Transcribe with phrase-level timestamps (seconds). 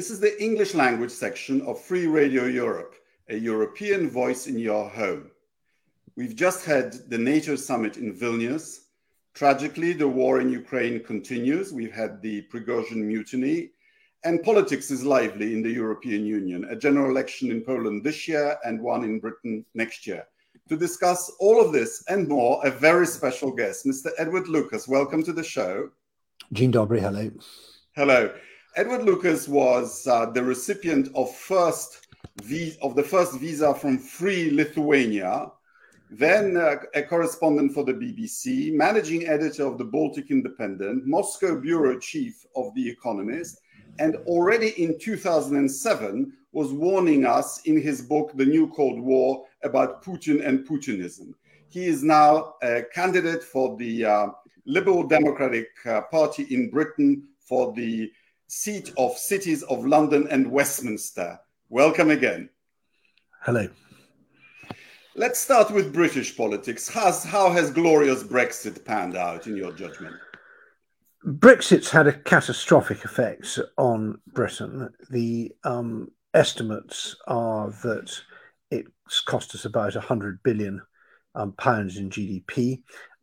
[0.00, 2.94] This is the English language section of Free Radio Europe,
[3.28, 5.30] a European voice in your home.
[6.16, 8.78] We've just had the NATO summit in Vilnius.
[9.34, 11.74] Tragically, the war in Ukraine continues.
[11.74, 13.72] We've had the Prigozhin mutiny,
[14.24, 16.64] and politics is lively in the European Union.
[16.70, 20.24] A general election in Poland this year and one in Britain next year.
[20.70, 24.08] To discuss all of this and more, a very special guest, Mr.
[24.16, 24.88] Edward Lucas.
[24.88, 25.90] Welcome to the show.
[26.52, 27.30] Dzień dobry, hello.
[27.92, 28.30] Hello.
[28.76, 32.06] Edward Lucas was uh, the recipient of first
[32.82, 35.50] of the first visa from Free Lithuania,
[36.10, 41.98] then uh, a correspondent for the BBC, managing editor of the Baltic Independent, Moscow bureau
[41.98, 43.60] chief of The Economist,
[43.98, 50.02] and already in 2007 was warning us in his book, The New Cold War, about
[50.02, 51.34] Putin and Putinism.
[51.68, 54.26] He is now a candidate for the uh,
[54.64, 58.10] Liberal Democratic uh, Party in Britain for the
[58.50, 61.38] seat of cities of London and Westminster.
[61.68, 62.50] Welcome again.
[63.42, 63.68] Hello.
[65.14, 66.88] Let's start with British politics.
[66.88, 70.16] Has, how has glorious Brexit panned out in your judgment?
[71.24, 74.90] Brexit's had a catastrophic effect on Britain.
[75.10, 78.20] The um, estimates are that
[78.72, 80.82] it's cost us about 100 billion
[81.36, 82.82] um, pounds in GDP.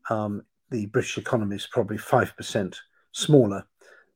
[0.09, 2.77] Um, the British economy is probably 5%
[3.11, 3.67] smaller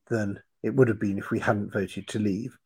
[0.09, 2.57] than it would have been if we hadn't voted to leave.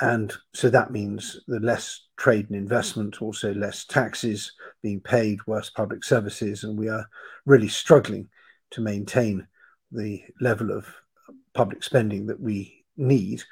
[0.00, 5.68] And so that means the less trade and investment, also less taxes being paid, worse
[5.68, 7.06] public services, and we are
[7.44, 8.28] really struggling
[8.70, 9.46] to maintain
[9.92, 10.86] the level of
[11.52, 13.42] public spending that we need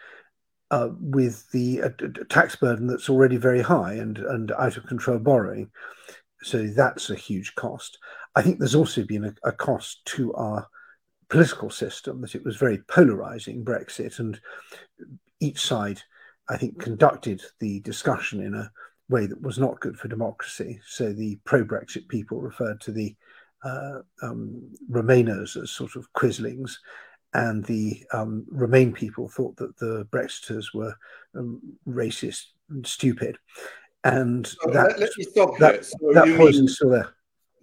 [0.70, 1.88] uh, with the uh,
[2.28, 5.70] tax burden that's already very high and, and out of control borrowing.
[6.42, 7.98] So that's a huge cost.
[8.34, 10.66] I think there's also been a, a cost to our
[11.28, 14.40] political system that it was very polarizing Brexit, and
[15.40, 16.00] each side,
[16.48, 18.70] I think, conducted the discussion in a
[19.08, 20.80] way that was not good for democracy.
[20.86, 23.14] So the pro-Brexit people referred to the
[23.64, 26.78] uh, um, Remainers as sort of quislings,
[27.34, 30.94] and the um, Remain people thought that the Brexiters were
[31.36, 33.38] um, racist and stupid.
[34.04, 37.14] And so that, let, me stop that, So that poison mean, still there.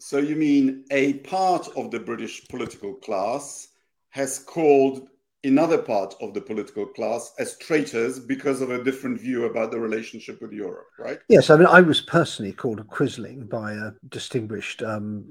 [0.06, 3.70] So you mean a part of the British political class
[4.10, 5.08] has called
[5.44, 9.80] another part of the political class as traitors because of a different view about the
[9.80, 11.18] relationship with Europe, right?
[11.28, 15.26] Yes, I mean, I was personally called a quisling by a distinguished um,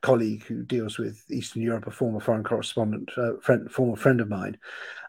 [0.00, 4.28] colleague who deals with Eastern Europe, a former foreign correspondent, uh, friend, former friend of
[4.28, 4.58] mine,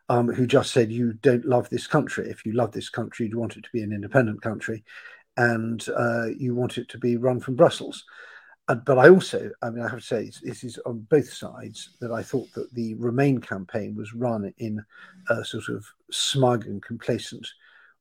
[0.10, 2.30] um, who just said, "You don't love this country.
[2.30, 4.84] If you love this country, you'd want it to be an independent country,
[5.36, 8.06] and uh, you want it to be run from Brussels."
[8.76, 12.12] But I also, I mean, I have to say, this is on both sides that
[12.12, 14.84] I thought that the Remain campaign was run in
[15.30, 17.48] a sort of smug and complacent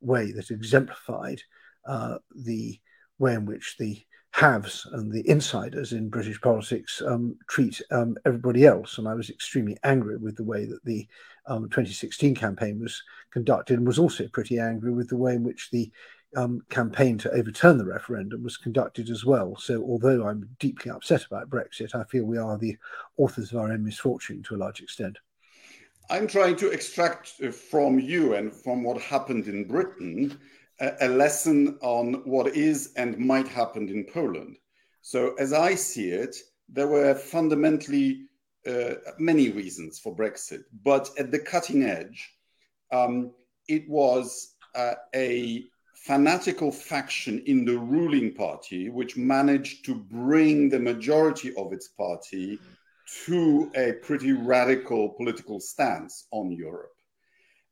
[0.01, 1.41] way that exemplified
[1.87, 2.79] uh, the
[3.19, 8.67] way in which the haves and the insiders in British politics um, treat um, everybody
[8.67, 8.99] else.
[8.99, 11.07] And I was extremely angry with the way that the
[11.47, 15.71] um, 2016 campaign was conducted, and was also pretty angry with the way in which
[15.71, 15.91] the
[16.35, 19.57] um, campaign to overturn the referendum was conducted as well.
[19.57, 22.77] So, although I'm deeply upset about Brexit, I feel we are the
[23.17, 25.19] authors of our own misfortune to a large extent.
[26.11, 30.39] I'm trying to extract uh, from you and from what happened in Britain
[30.81, 34.57] a, lesson on what is and might happen in Poland.
[35.03, 36.37] So, as I see it,
[36.69, 38.27] there were fundamentally
[38.67, 42.35] uh, many reasons for Brexit, but at the cutting edge,
[42.93, 43.33] um,
[43.69, 45.65] it was uh, a
[46.07, 52.61] fanatical faction in the ruling party, which managed to bring the majority of its party
[53.25, 56.95] to a pretty radical political stance on Europe.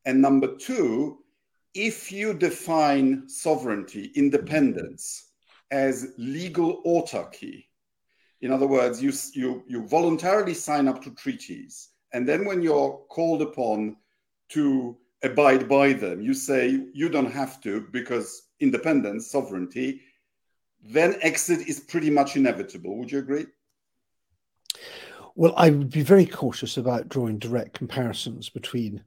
[0.05, 1.19] And number two,
[1.75, 5.31] if you define sovereignty, independence,
[5.71, 7.66] as legal autarky,
[8.41, 13.01] in other words, you, you, you voluntarily sign up to treaties, and then when you're
[13.10, 13.97] called upon
[14.48, 16.21] to abide by them.
[16.21, 20.03] You say you don't have to because independence, sovereignty,
[20.82, 22.97] then exit is pretty much inevitable.
[22.98, 23.47] Would you agree?
[25.34, 29.03] Well, I would be very cautious about drawing direct comparisons between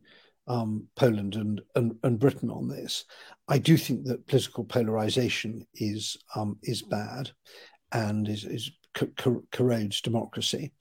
[0.47, 3.05] um, Poland and, and, and Britain on this.
[3.47, 7.31] I do think that political polarization is um, is bad
[7.93, 10.73] and is, is co- corrodes democracy.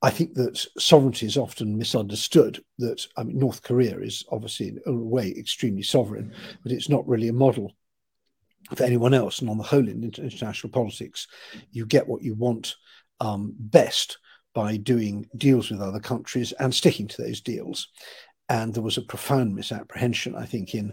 [0.00, 2.62] I think that sovereignty is often misunderstood.
[2.78, 7.06] That I mean, North Korea is obviously in a way extremely sovereign, but it's not
[7.08, 7.72] really a model
[8.74, 9.40] for anyone else.
[9.40, 11.26] And on the whole, in international politics,
[11.72, 12.76] you get what you want
[13.20, 14.18] um, best
[14.54, 17.88] by doing deals with other countries and sticking to those deals.
[18.48, 20.92] and there was a profound misapprehension, I think, in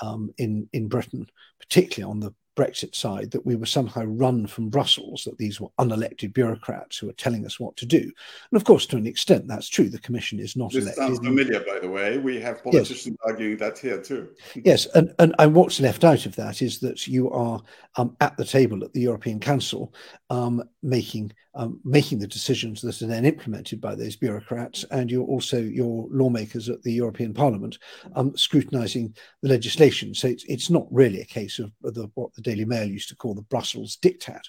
[0.00, 1.26] um, in in Britain,
[1.58, 5.68] particularly on the Brexit side that we were somehow run from Brussels, that these were
[5.78, 8.00] unelected bureaucrats who were telling us what to do.
[8.00, 9.88] And of course, to an extent, that's true.
[9.88, 11.02] The Commission is not this elected.
[11.02, 12.18] sounds familiar, by the way.
[12.18, 13.16] We have politicians yes.
[13.24, 14.28] arguing that here too.
[14.64, 17.60] yes, and, and, and what's left out of that is that you are
[17.96, 19.92] um, at the table at the European Council
[20.30, 25.26] um, making um, making the decisions that are then implemented by those bureaucrats, and you're
[25.26, 27.78] also your lawmakers at the European Parliament
[28.14, 30.14] um, scrutinising the legislation.
[30.14, 33.16] So it's it's not really a case of the, what the Daily Mail used to
[33.16, 34.42] call the Brussels diktat.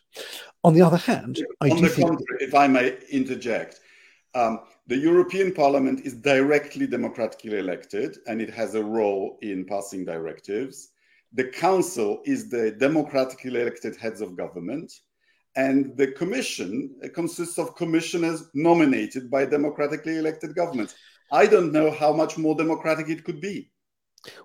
[0.63, 3.79] On the other hand, I on do think, contrary, if I may interject.
[4.33, 10.03] Um, the European Parliament is directly democratically elected and it has a role in passing
[10.03, 10.89] directives.
[11.33, 14.91] The Council is the democratically elected heads of government
[15.55, 20.95] and the commission consists of commissioners nominated by democratically elected governments.
[21.31, 23.71] I don't know how much more democratic it could be.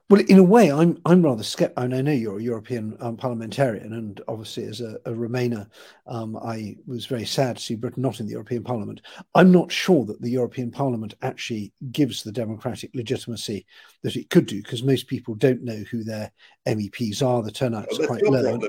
[0.08, 1.94] Well, in a way, I'm I'm rather skeptical.
[1.94, 5.66] I know you're a European um, parliamentarian, and obviously, as a, a Remainer,
[6.06, 9.00] um, I was very sad to see Britain not in the European Parliament.
[9.34, 13.66] I'm not sure that the European Parliament actually gives the democratic legitimacy
[14.02, 16.30] that it could do, because most people don't know who their
[16.66, 17.42] MEPs are.
[17.42, 18.42] The turnout's well, quite low.
[18.42, 18.68] Problem,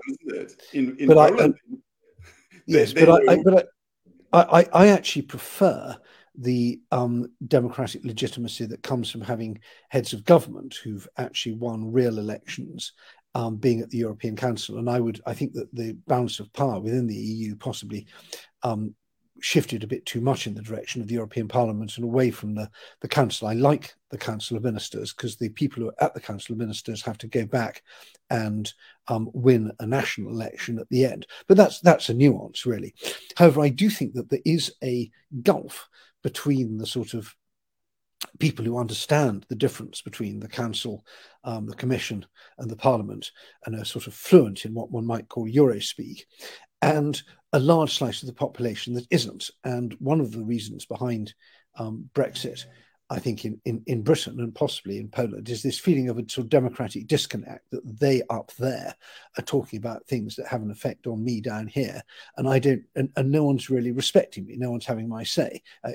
[0.74, 1.54] in, in but I,
[2.72, 3.68] yes, but, I, I, but
[4.34, 5.98] I, I, actually prefer
[6.36, 9.60] the um, democratic legitimacy that comes from having
[9.90, 12.94] heads of government who've actually won real elections
[13.36, 14.78] um, being at the European Council.
[14.78, 18.08] And I would, I think that the balance of power within the EU possibly
[18.64, 18.96] um,
[19.42, 22.56] shifted a bit too much in the direction of the European Parliament and away from
[22.56, 22.70] the,
[23.02, 23.48] the Council.
[23.48, 26.60] I like the Council of Ministers because the people who are at the Council of
[26.60, 27.84] Ministers have to go back
[28.30, 28.72] and
[29.08, 31.28] um, win a national election at the end.
[31.48, 32.94] But that's that's a nuance, really.
[33.36, 35.10] However, I do think that there is a
[35.44, 35.90] gulf
[36.24, 37.36] between the sort of
[38.40, 41.04] people who understand the difference between the council,
[41.44, 42.26] um, the commission,
[42.60, 43.32] and the parliament,
[43.66, 46.26] and are sort of fluent in what one might call Eurospeak,
[46.82, 47.22] and
[47.54, 49.50] a large slice of the population that isn't.
[49.64, 51.34] And one of the reasons behind
[51.78, 52.66] um, Brexit
[53.12, 56.22] I think, in, in, in Britain and possibly in Poland is this feeling of a
[56.22, 58.96] sort of democratic disconnect that they up there
[59.38, 62.02] are talking about things that have an effect on me down here.
[62.38, 64.56] And I don't, and, and no one's really respecting me.
[64.56, 65.62] No one's having my say.
[65.84, 65.92] Uh,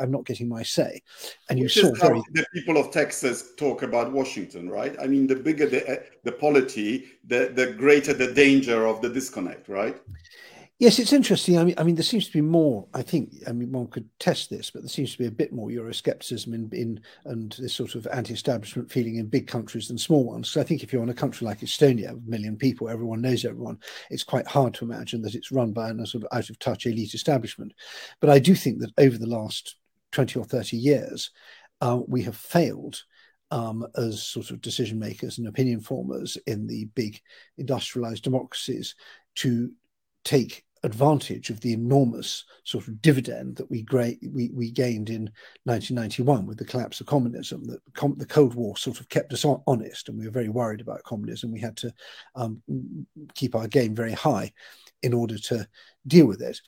[0.00, 1.02] I'm not getting my say.
[1.50, 2.22] And you Which saw very.
[2.32, 4.96] The people of Texas talk about Washington, right?
[4.98, 9.68] I mean, the bigger the, the polity, the, the greater the danger of the disconnect,
[9.68, 10.00] right?
[10.80, 11.56] Yes, it's interesting.
[11.56, 12.88] I mean, I mean, there seems to be more.
[12.94, 13.32] I think.
[13.46, 16.52] I mean, one could test this, but there seems to be a bit more Euroscepticism
[16.52, 20.48] in, in and this sort of anti-establishment feeling in big countries than small ones.
[20.50, 23.44] So I think if you're in a country like Estonia, a million people, everyone knows
[23.44, 23.78] everyone.
[24.10, 27.72] It's quite hard to imagine that it's run by a sort of out-of-touch elite establishment.
[28.20, 29.76] But I do think that over the last
[30.10, 31.30] twenty or thirty years,
[31.82, 33.00] uh, we have failed
[33.52, 37.20] um, as sort of decision makers and opinion formers in the big
[37.58, 38.96] industrialized democracies
[39.36, 39.70] to
[40.24, 43.86] take advantage of the enormous sort of dividend that we,
[44.30, 45.30] we, we gained in
[45.64, 47.64] 1991 with the collapse of communism.
[47.64, 50.50] That com- the Cold War sort of kept us on- honest, and we were very
[50.50, 51.50] worried about communism.
[51.50, 51.92] We had to
[52.34, 52.62] um,
[53.34, 54.52] keep our game very high
[55.02, 55.66] in order to
[56.06, 56.60] deal with it.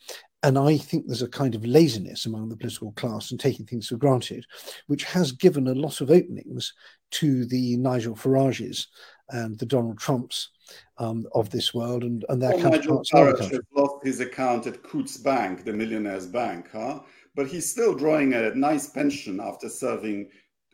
[0.43, 3.89] And I think there's a kind of laziness among the political class and taking things
[3.89, 4.47] for granted,
[4.87, 6.73] which has given a lot of openings
[7.13, 8.87] to the Nigel Farages
[9.31, 10.51] and the Donald Trumps
[10.99, 13.13] um, of this world and, and their well, counterparts.
[13.13, 17.01] Nigel lost his account at Coutts Bank, the millionaire's bank, huh?
[17.35, 20.29] but he's still drawing a nice pension after serving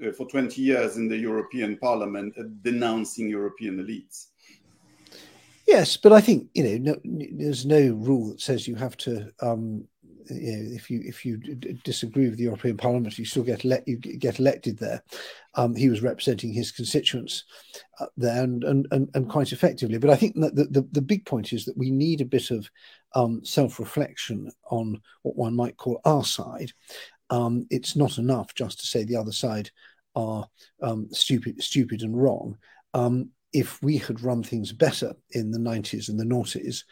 [0.06, 4.28] uh, for 20 years in the European Parliament, uh, denouncing European elites.
[5.66, 9.32] Yes, but I think you know no, there's no rule that says you have to
[9.40, 9.86] um,
[10.28, 11.38] if you if you
[11.84, 15.02] disagree with the European Parliament, you still get ele- you get elected there.
[15.54, 17.44] Um, he was representing his constituents
[18.00, 19.98] uh, there, and, and, and and quite effectively.
[19.98, 22.50] But I think that the, the, the big point is that we need a bit
[22.50, 22.68] of
[23.14, 26.72] um, self reflection on what one might call our side.
[27.30, 29.70] Um, it's not enough just to say the other side
[30.14, 30.46] are
[30.82, 32.58] um, stupid, stupid and wrong.
[33.52, 36.84] If we had run things better in the 90s and the noughties,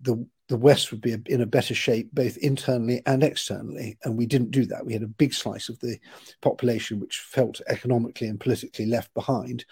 [0.00, 3.96] the the West would be in a better shape both internally and externally.
[4.04, 4.84] And we didn't do that.
[4.84, 5.98] We had a big slice of the
[6.42, 9.64] population which felt economically and politically left behind.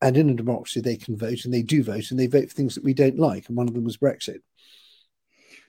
[0.00, 2.54] And in a democracy, they can vote and they do vote and they vote for
[2.54, 3.48] things that we don't like.
[3.48, 4.38] And one of them was Brexit.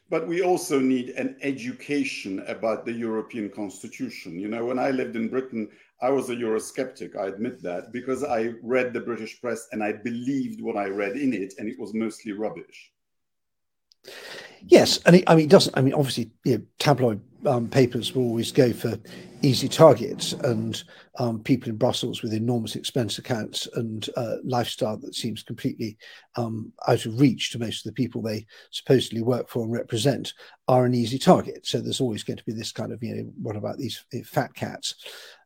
[0.10, 4.39] But we also need an education about the European Constitution.
[4.39, 5.67] You know, when I lived in Britain,
[6.02, 9.94] I was a Eurosceptic, I admit that, because I read the British press and I
[9.94, 12.92] believed what I read in it, and it was mostly rubbish.
[14.68, 15.78] Yes, and it, I mean, it doesn't.
[15.78, 18.98] I mean, obviously, you know, tabloid um, papers will always go for
[19.42, 20.84] easy targets and
[21.20, 25.98] um, people in Brussels with enormous expense accounts and uh, lifestyle that seems completely
[26.36, 30.34] um, out of reach to most of the people they supposedly work for and represent
[30.68, 31.66] are an easy target.
[31.68, 34.54] So there's always going to be this kind of, you know, what about these fat
[34.56, 34.96] cats?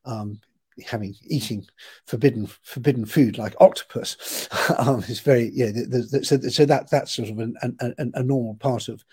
[0.05, 0.39] Um,
[0.85, 1.65] having eating
[2.05, 5.67] forbidden forbidden food like octopus um, is very yeah.
[5.67, 9.03] The, the, so so that that's sort of an, an, a normal part of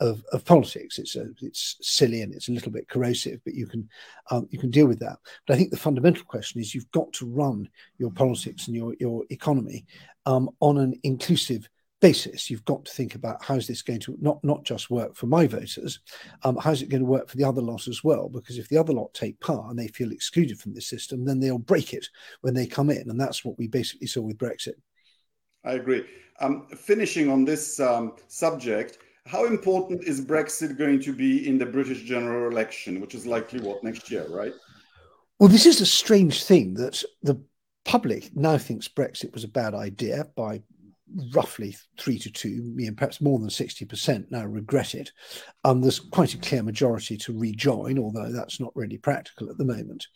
[0.00, 0.98] of, of politics.
[0.98, 3.88] It's a, it's silly and it's a little bit corrosive, but you can
[4.30, 5.18] um, you can deal with that.
[5.46, 8.94] But I think the fundamental question is you've got to run your politics and your
[8.98, 9.86] your economy
[10.26, 11.68] um, on an inclusive
[12.04, 12.50] basis.
[12.50, 15.24] You've got to think about how is this going to not not just work for
[15.26, 16.00] my voters,
[16.42, 18.28] um, how's it going to work for the other lot as well?
[18.28, 21.40] Because if the other lot take part and they feel excluded from this system, then
[21.40, 22.06] they'll break it
[22.42, 24.74] when they come in, and that's what we basically saw with Brexit.
[25.64, 26.04] I agree.
[26.40, 31.64] Um, finishing on this um, subject, how important is Brexit going to be in the
[31.64, 34.52] British general election, which is likely what next year, right?
[35.38, 37.40] Well, this is a strange thing that the
[37.86, 40.60] public now thinks Brexit was a bad idea by
[41.32, 45.12] roughly three to two, and perhaps more than 60% now regret it.
[45.64, 49.64] Um, there's quite a clear majority to rejoin, although that's not really practical at the
[49.64, 50.06] moment.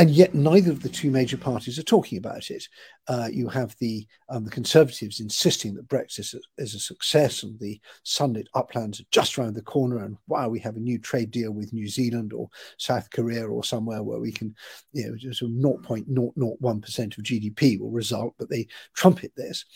[0.00, 2.66] And yet, neither of the two major parties are talking about it.
[3.06, 7.78] Uh, you have the um, the Conservatives insisting that Brexit is a success and the
[8.02, 11.50] sunlit uplands are just around the corner, and wow, we have a new trade deal
[11.50, 14.54] with New Zealand or South Korea or somewhere where we can,
[14.92, 19.66] you know, just 0.001% of GDP will result, but they trumpet this.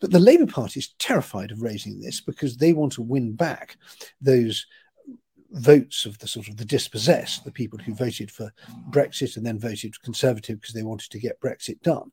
[0.00, 3.76] But the Labour Party is terrified of raising this because they want to win back
[4.22, 4.64] those
[5.54, 8.52] votes of the sort of the dispossessed, the people who voted for
[8.90, 12.10] Brexit and then voted Conservative because they wanted to get Brexit done.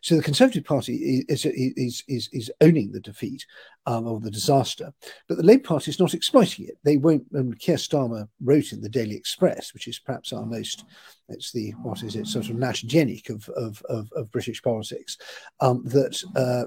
[0.00, 3.46] So the Conservative Party is is is, is owning the defeat
[3.86, 4.92] um, or the disaster,
[5.28, 6.78] but the Labour Party is not exploiting it.
[6.84, 7.24] They won't.
[7.32, 10.84] And Keir Starmer wrote in the Daily Express, which is perhaps our most
[11.30, 15.16] it's the what is it sort of natogenic of of, of, of British politics
[15.60, 16.64] um, that uh,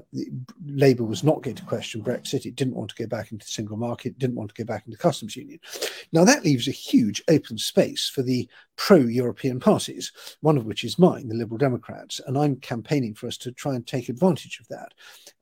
[0.66, 2.46] Labour was not going to question Brexit.
[2.46, 4.18] It didn't want to go back into the single market.
[4.18, 5.60] Didn't want to go back into the customs union.
[6.12, 10.98] Now that leaves a huge open space for the pro-European parties, one of which is
[10.98, 14.68] mine, the Liberal Democrats, and I'm campaigning for us to try and take advantage of
[14.68, 14.92] that.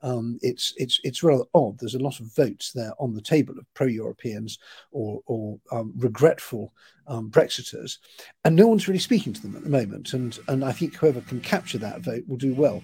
[0.03, 1.62] Um, it's it's it's rather odd.
[1.71, 4.59] There's a lot of votes there on the table of pro-Europeans
[4.91, 6.73] or or um, regretful
[7.07, 7.99] um, Brexiters,
[8.45, 10.13] and no one's really speaking to them at the moment.
[10.13, 12.83] And and I think whoever can capture that vote will do well.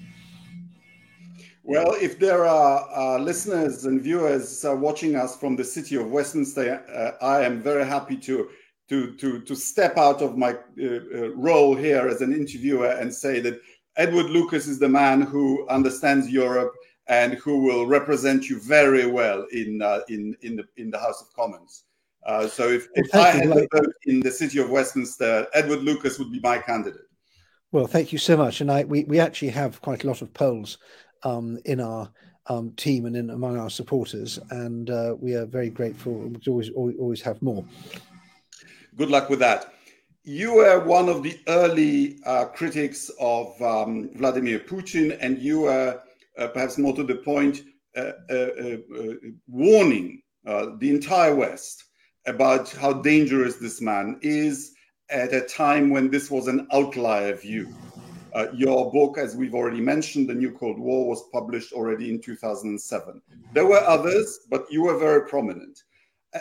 [1.64, 6.10] Well, if there are uh, listeners and viewers uh, watching us from the city of
[6.10, 8.48] Westminster, uh, I am very happy to
[8.88, 13.12] to to to step out of my uh, uh, role here as an interviewer and
[13.12, 13.60] say that
[13.98, 16.72] Edward Lucas is the man who understands Europe
[17.08, 21.20] and who will represent you very well in uh, in in the in the House
[21.22, 21.84] of Commons.
[22.26, 26.18] Uh, so if, if I had to vote in the city of Westminster, Edward Lucas
[26.18, 27.06] would be my candidate.
[27.72, 28.60] Well, thank you so much.
[28.60, 30.78] And I, we, we actually have quite a lot of polls
[31.22, 32.10] um, in our
[32.46, 36.14] um, team and in among our supporters, and uh, we are very grateful.
[36.14, 37.64] We always, always have more.
[38.96, 39.74] Good luck with that.
[40.24, 46.00] You were one of the early uh, critics of um, Vladimir Putin, and you were,
[46.46, 47.62] perhaps more to the point,
[47.96, 48.76] uh, uh,
[49.48, 51.84] warning the entire West
[52.26, 54.74] about how dangerous this man is
[55.10, 57.74] at a time when this was an outlier view.
[58.34, 62.20] Uh, your book, as we've already mentioned, The New Cold War, was published already in
[62.20, 63.22] 2007.
[63.54, 65.82] There were others, but you were very prominent.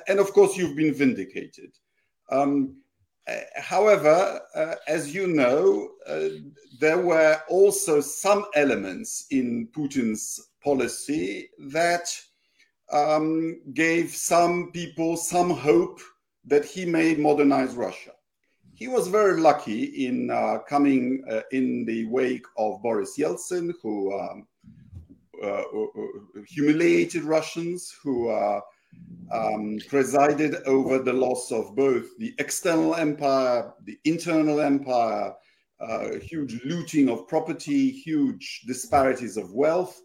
[0.08, 1.72] And of course, you've been vindicated.
[2.30, 2.87] Um, uh,
[3.56, 6.30] however, uh, as you know, uh,
[6.80, 12.10] there were also some elements in Putin's policy that
[12.92, 16.00] um, gave some people some hope
[16.46, 18.12] that he may modernize Russia.
[18.76, 24.18] He was very lucky in uh, coming uh, in the wake of Boris Yeltsin, who
[24.18, 24.48] um,
[25.44, 28.62] uh, uh, uh humiliated Russians, who uh,
[29.32, 35.34] um, presided over the loss of both the external empire, the internal empire,
[36.22, 40.02] huge looting of property, huge disparities of wealth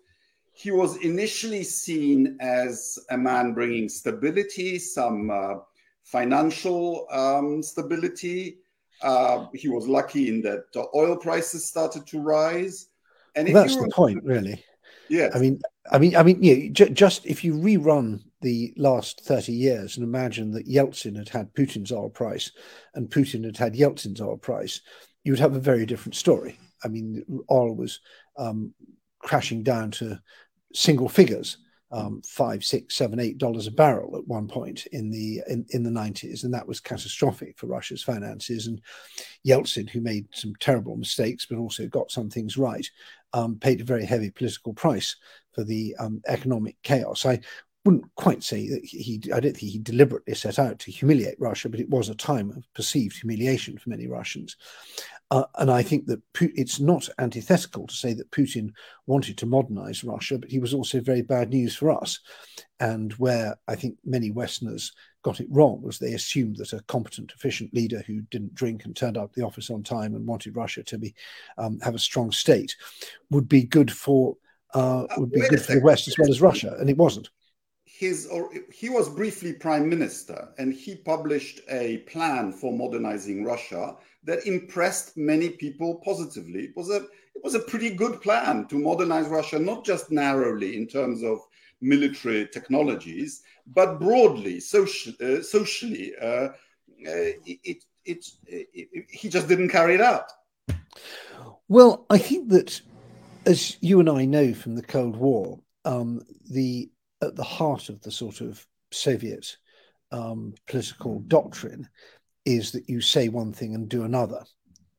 [0.53, 5.55] he was initially seen as a man bringing stability, some uh,
[6.05, 8.59] financial um, stability.
[9.03, 12.89] Uh, he was lucky in that the oil prices started to rise.
[13.35, 14.63] And well, that's the point, really.
[15.09, 15.31] Yeah.
[15.35, 16.69] I mean, I mean, I mean, yeah.
[16.71, 21.55] J- just if you rerun the last thirty years and imagine that Yeltsin had had
[21.55, 22.53] Putin's oil price
[22.95, 24.81] and Putin had had Yeltsin's oil price,
[25.25, 26.59] you would have a very different story.
[26.85, 28.01] I mean, oil was
[28.37, 28.75] um,
[29.21, 30.21] crashing down to
[30.75, 31.59] single figures
[31.93, 35.83] um, five, six, seven, eight dollars a barrel at one point in the in, in
[35.83, 38.67] the nineties, and that was catastrophic for Russia's finances.
[38.67, 38.81] And
[39.47, 42.89] Yeltsin, who made some terrible mistakes but also got some things right,
[43.35, 45.17] um, paid a very heavy political price
[45.53, 47.27] for the um, economic chaos.
[47.27, 47.41] I
[47.85, 51.69] wouldn't quite say that he, I don't think he deliberately set out to humiliate Russia,
[51.69, 54.57] but it was a time of perceived humiliation for many Russians.
[55.33, 58.73] Uh, and I think that it's not antithetical to say that Putin
[59.07, 62.21] wanted to modernize Russia, but he was also very bad news for us.
[62.79, 67.33] And where I think many Westerners got it wrong was they assumed that a competent,
[67.35, 70.83] efficient leader who didn't drink and turned up the office on time and wanted Russia
[70.85, 71.15] to be
[71.59, 72.77] um, have a strong state
[73.31, 74.37] would be good for
[74.75, 77.29] uh, would be good for the West as well as Russia, and it wasn't
[78.03, 83.95] his or he was briefly prime minister and he published a plan for modernizing Russia
[84.25, 86.65] that impressed many people positively.
[86.65, 87.01] It was a
[87.37, 91.39] it was a pretty good plan to modernize Russia, not just narrowly in terms of
[91.81, 96.13] military technologies, but broadly, uh, socially.
[96.21, 100.29] Uh, uh, it, it, it, he just didn't carry it out.
[101.69, 102.81] Well, I think that,
[103.47, 106.91] as you and I know from the Cold War, um, the
[107.23, 109.57] at the heart of the sort of Soviet
[110.11, 111.89] um, political doctrine
[112.45, 114.45] is that you say one thing and do another,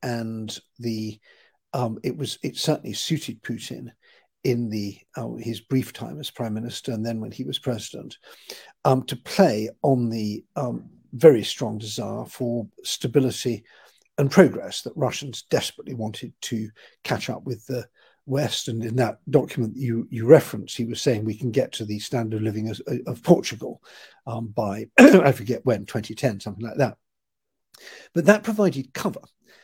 [0.02, 1.18] and the
[1.72, 3.90] um, it was it certainly suited Putin
[4.44, 8.18] in the uh, his brief time as prime minister and then when he was president
[8.84, 13.64] um, to play on the um, very strong desire for stability
[14.18, 16.68] and progress that Russians desperately wanted to
[17.02, 17.86] catch up with the
[18.26, 21.84] West, and in that document you you reference, he was saying we can get to
[21.84, 23.82] the standard of living as, of Portugal
[24.26, 26.96] um, by I forget when 2010, something like that.
[28.14, 29.20] But that provided cover.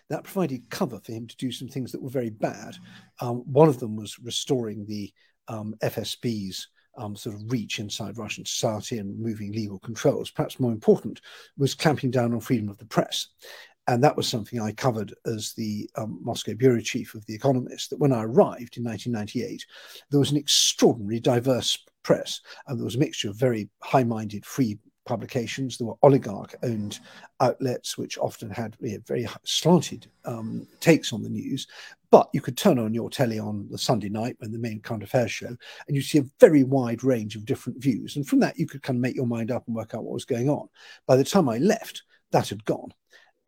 [0.08, 2.76] That provided cover for him to do some things that were very bad.
[3.20, 5.12] Um, one of them was restoring the
[5.46, 10.30] um, FSB's um, sort of reach inside Russian society and removing legal controls.
[10.30, 11.20] Perhaps more important
[11.56, 13.28] was clamping down on freedom of the press.
[13.90, 17.90] And that was something I covered as the um, Moscow bureau chief of The Economist.
[17.90, 19.66] That when I arrived in 1998,
[20.10, 24.46] there was an extraordinarily diverse press, and there was a mixture of very high minded,
[24.46, 25.76] free publications.
[25.76, 27.00] There were oligarch owned
[27.40, 31.66] outlets, which often had you know, very slanted um, takes on the news.
[32.12, 35.02] But you could turn on your telly on the Sunday night when the main current
[35.02, 38.14] affairs show, and you see a very wide range of different views.
[38.14, 40.14] And from that, you could kind of make your mind up and work out what
[40.14, 40.68] was going on.
[41.08, 42.92] By the time I left, that had gone.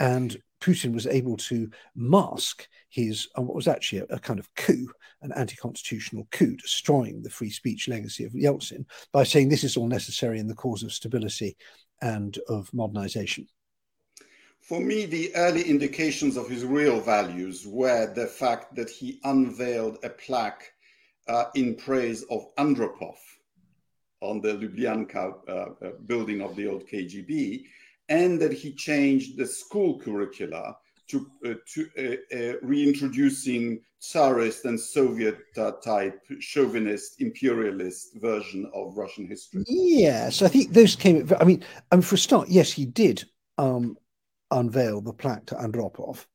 [0.02, 4.90] And Putin was able to mask his what was actually a, a kind of coup,
[5.22, 9.86] an anti-constitutional coup, destroying the free speech legacy of Yeltsin by saying this is all
[9.86, 11.56] necessary in the cause of stability
[12.00, 13.46] and of modernization.
[14.60, 19.98] For me, the early indications of his real values were the fact that he unveiled
[20.02, 20.72] a plaque
[21.28, 23.18] uh, in praise of Andropov
[24.20, 27.66] on the Lubyanka uh, uh building of the old KGB,
[28.12, 30.76] and that he changed the school curricula
[31.08, 38.96] to, uh, to uh, uh, reintroducing Tsarist and Soviet uh, type chauvinist imperialist version of
[38.98, 39.64] Russian history.
[39.66, 41.28] Yes, I think those came.
[41.40, 43.24] I mean, I mean, for a start, yes, he did
[43.56, 43.96] um,
[44.50, 46.26] unveil the plaque to Andropov,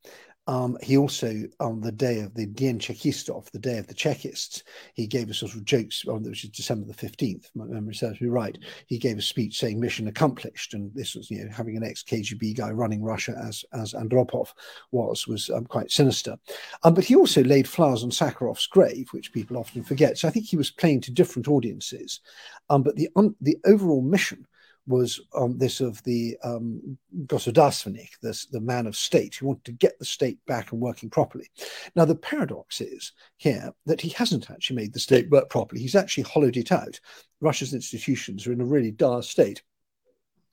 [0.48, 4.64] um, he also, on the day of the Dien Chekistov, the day of the Chekists,
[4.94, 8.30] he gave a sort of jokes, which is December the 15th, my memory serves me
[8.30, 8.58] right.
[8.88, 10.74] He gave a speech saying mission accomplished.
[10.74, 14.54] And this was, you know, having an ex KGB guy running Russia as, as Andropov
[14.92, 16.38] was, was um, quite sinister.
[16.84, 20.18] Um, but he also laid flowers on Sakharov's grave, which people often forget.
[20.18, 22.22] So I think he was playing to different audiences.
[22.70, 23.10] Um, but the,
[23.42, 24.48] the overall mission
[24.88, 26.97] was um, this of the um,
[27.28, 31.50] the man of state, who wanted to get the state back and working properly.
[31.95, 35.82] Now, the paradox is here that he hasn't actually made the state work properly.
[35.82, 37.00] He's actually hollowed it out.
[37.41, 39.62] Russia's institutions are in a really dire state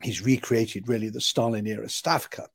[0.04, 2.46] he's recreated really the Stalin era Stavka,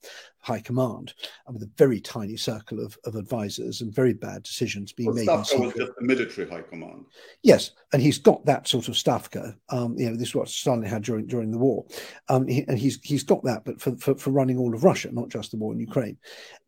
[0.41, 1.13] high command,
[1.47, 5.28] with a very tiny circle of, of advisors and very bad decisions being well, made.
[5.28, 7.06] Stavka was just the military high command.
[7.43, 9.56] Yes, and he's got that sort of Stavka.
[9.69, 11.86] Um, you know, this is what Stalin had during during the war,
[12.30, 15.10] um, he, and he's he's got that, but for, for, for running all of Russia,
[15.12, 16.17] not just the war in Ukraine.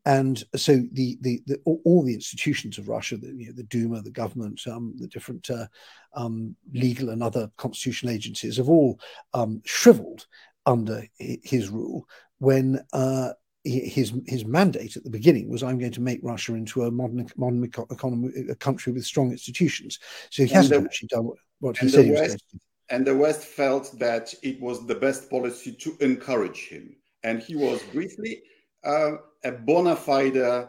[0.05, 4.01] And so the the, the all the institutions of Russia, the, you know, the Duma,
[4.01, 5.67] the government, um, the different uh,
[6.13, 8.99] um, legal and other constitutional agencies, have all
[9.33, 10.25] um, shriveled
[10.65, 12.07] under his rule
[12.39, 13.29] when uh,
[13.63, 17.27] his his mandate at the beginning was I'm going to make Russia into a modern
[17.35, 19.99] modern economy, a country with strong institutions.
[20.29, 22.59] So he and hasn't the, actually done what, what he said he was going to.
[22.89, 27.55] And the West felt that it was the best policy to encourage him, and he
[27.55, 28.41] was briefly
[28.83, 30.67] uh, a bona fide uh,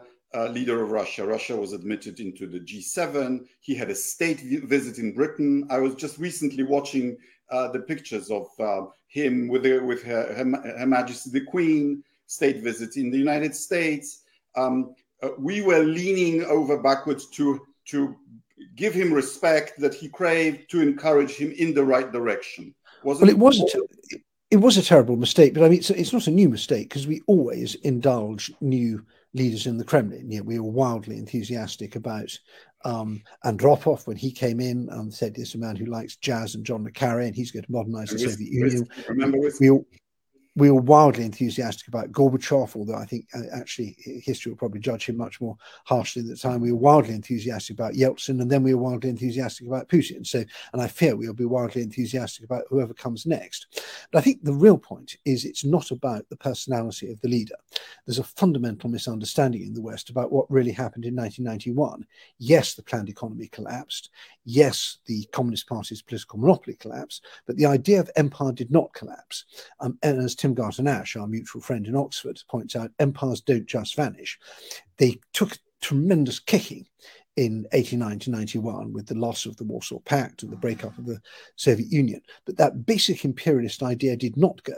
[0.49, 1.25] leader of Russia.
[1.25, 3.45] Russia was admitted into the G7.
[3.59, 5.67] He had a state visit in Britain.
[5.69, 7.17] I was just recently watching
[7.49, 12.03] uh, the pictures of uh, him with, her, with her, her, her, Majesty the Queen,
[12.27, 14.21] state visit in the United States.
[14.55, 18.15] Um, uh, we were leaning over backwards to, to
[18.75, 22.73] give him respect that he craved, to encourage him in the right direction.
[23.03, 24.17] Wasn't well, it was a
[24.53, 27.07] it was a terrible mistake, but I mean, it's, it's not a new mistake because
[27.07, 30.29] we always indulge new leaders in the Kremlin.
[30.29, 32.29] You know, we were wildly enthusiastic about
[32.85, 36.63] um, Andropov when he came in and said, "This a man who likes jazz and
[36.63, 39.83] John le Carre, and he's going to modernize the Soviet Union." Remember, we, we
[40.55, 45.17] were wildly enthusiastic about Gorbachev, although I think uh, actually history will probably judge him
[45.17, 46.61] much more harshly at the time.
[46.61, 50.25] We were wildly enthusiastic about Yeltsin, and then we were wildly enthusiastic about Putin.
[50.25, 53.83] So, and I fear we'll be wildly enthusiastic about whoever comes next.
[54.11, 57.55] But I think the real point is it's not about the personality of the leader.
[58.05, 62.05] There's a fundamental misunderstanding in the West about what really happened in 1991.
[62.37, 64.11] Yes, the planned economy collapsed.
[64.45, 67.25] Yes, the Communist Party's political monopoly collapsed.
[67.47, 69.45] But the idea of empire did not collapse.
[69.79, 73.65] Um, and as Tim Garton Ash, our mutual friend in Oxford, points out empires don't
[73.65, 74.37] just vanish.
[74.97, 76.85] They took tremendous kicking
[77.37, 81.05] in 89 to 91 with the loss of the Warsaw Pact and the breakup of
[81.05, 81.21] the
[81.55, 82.19] Soviet Union.
[82.43, 84.75] But that basic imperialist idea did not go.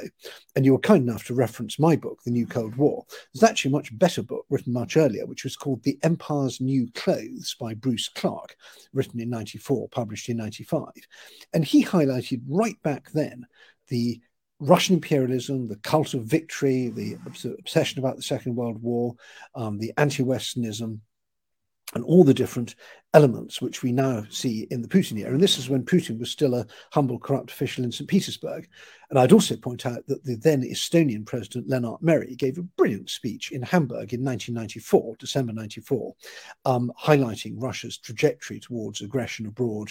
[0.55, 3.03] And you were kind enough to reference my book, The New Cold War.
[3.33, 6.87] There's actually a much better book written much earlier, which was called The Empire's New
[6.93, 8.55] Clothes by Bruce Clark,
[8.93, 10.89] written in 94, published in 95.
[11.55, 13.47] And he highlighted right back then
[13.87, 14.21] the
[14.59, 17.17] Russian imperialism, the cult of victory, the
[17.59, 19.15] obsession about the Second World War,
[19.53, 20.99] um, the anti Westernism,
[21.93, 22.75] and all the different
[23.15, 25.31] elements which we now see in the Putin era.
[25.31, 28.09] And this is when Putin was still a humble, corrupt official in St.
[28.09, 28.67] Petersburg.
[29.09, 33.09] And I'd also point out that the then Estonian president, Lennart Meri, gave a brilliant
[33.09, 36.13] speech in Hamburg in 1994, December 94,
[36.65, 39.89] um, highlighting Russia's trajectory towards aggression abroad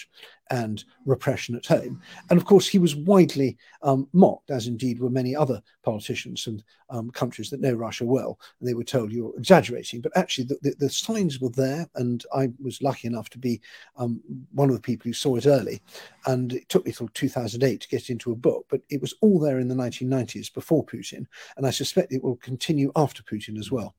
[0.51, 2.03] and repression at home.
[2.29, 6.63] And of course, he was widely um, mocked, as indeed were many other politicians and
[6.91, 8.39] um, countries that know Russia well.
[8.61, 10.01] And they were told you're exaggerating.
[10.01, 11.89] But actually, the, the, the signs were there.
[11.95, 13.61] And I was lucky enough to be
[13.97, 14.21] um,
[14.53, 15.81] one of the people who saw it early.
[16.27, 19.39] And it took me till 2008 to get into a book, but it was all
[19.39, 21.27] there in the 1990s before Putin.
[21.57, 23.95] And I suspect it will continue after Putin as well.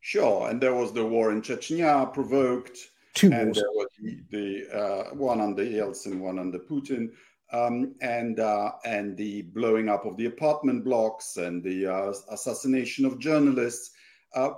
[0.00, 0.50] Sure.
[0.50, 2.78] And there was the war in Chechnya provoked.
[3.14, 3.56] Two and wars.
[3.56, 7.10] there was the, the uh, one under Yeltsin, one under Putin.
[7.52, 13.04] Um, and uh, and the blowing up of the apartment blocks and the uh, assassination
[13.04, 13.92] of journalists.
[14.34, 14.50] Uh,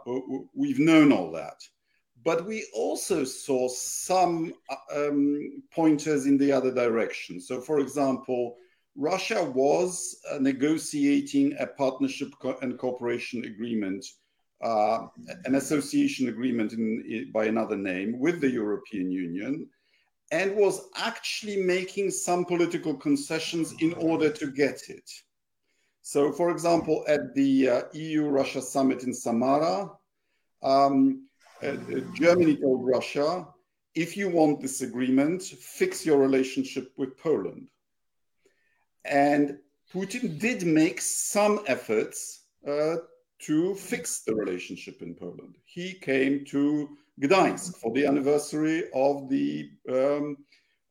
[0.54, 1.62] we've known all that.
[2.26, 7.40] But we also saw some uh, um, pointers in the other direction.
[7.40, 8.56] So, for example,
[8.96, 14.04] Russia was uh, negotiating a partnership co- and cooperation agreement,
[14.60, 15.06] uh,
[15.44, 19.68] an association agreement in, in, by another name with the European Union,
[20.32, 25.08] and was actually making some political concessions in order to get it.
[26.02, 29.92] So, for example, at the uh, EU Russia summit in Samara,
[30.64, 31.25] um,
[31.62, 31.76] uh,
[32.14, 33.46] Germany told Russia,
[33.94, 37.68] if you want this agreement, fix your relationship with Poland.
[39.04, 39.58] And
[39.92, 42.96] Putin did make some efforts uh,
[43.38, 45.56] to fix the relationship in Poland.
[45.64, 46.90] He came to
[47.20, 50.36] Gdańsk for the anniversary of the um,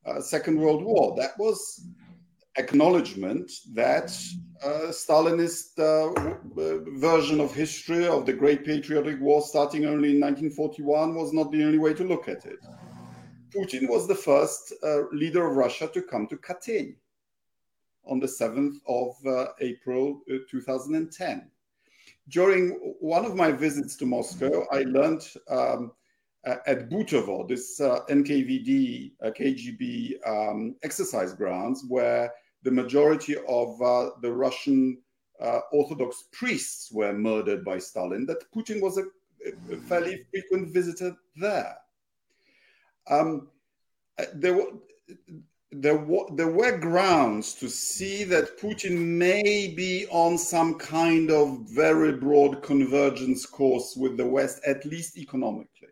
[0.06, 1.16] uh, Second World War.
[1.18, 1.86] That was
[2.58, 4.12] acknowledgement that
[4.64, 10.22] uh, Stalinist uh, uh, version of history of the Great Patriotic War starting only in
[10.22, 12.60] 1941 was not the only way to look at it.
[13.54, 16.96] Putin was the first uh, leader of Russia to come to Katyn
[18.06, 21.50] on the 7th of uh, April uh, 2010.
[22.30, 25.92] During one of my visits to Moscow, I learned um,
[26.46, 32.32] at Butovo, this NKVD, KGB um, exercise grounds, where
[32.66, 34.98] the majority of uh, the Russian
[35.40, 39.04] uh, Orthodox priests were murdered by Stalin, that Putin was a,
[39.72, 41.78] a fairly frequent visitor there.
[43.08, 43.50] Um,
[44.34, 44.72] there, were,
[45.72, 51.70] there, were, there were grounds to see that Putin may be on some kind of
[51.70, 55.90] very broad convergence course with the West, at least economically.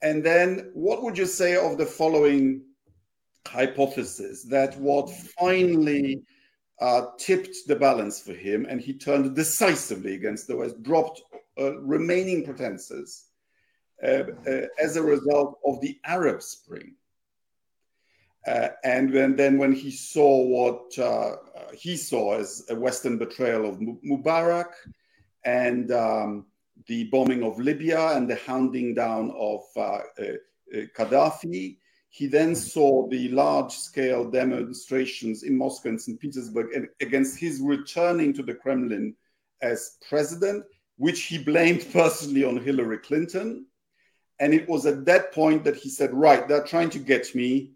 [0.00, 2.62] And then, what would you say of the following
[3.48, 6.22] hypothesis that what finally
[6.80, 11.22] uh, tipped the balance for him and he turned decisively against the West, dropped
[11.58, 13.24] uh, remaining pretenses
[14.04, 16.94] uh, uh as a result of the Arab Spring.
[18.46, 21.36] Uh, and when, then when he saw what uh,
[21.74, 24.72] he saw as a Western betrayal of Mubarak
[25.44, 26.46] and um,
[26.86, 29.62] the bombing of Libya and the hounding down of
[30.96, 31.78] Gaddafi.
[32.10, 36.18] He then saw the large scale demonstrations in Moscow and St.
[36.18, 39.14] Petersburg against his returning to the Kremlin
[39.60, 40.64] as president,
[40.96, 43.66] which he blamed personally on Hillary Clinton.
[44.40, 47.72] And it was at that point that he said, Right, they're trying to get me.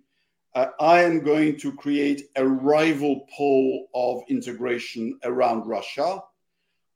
[0.55, 6.23] Uh, I am going to create a rival pole of integration around Russia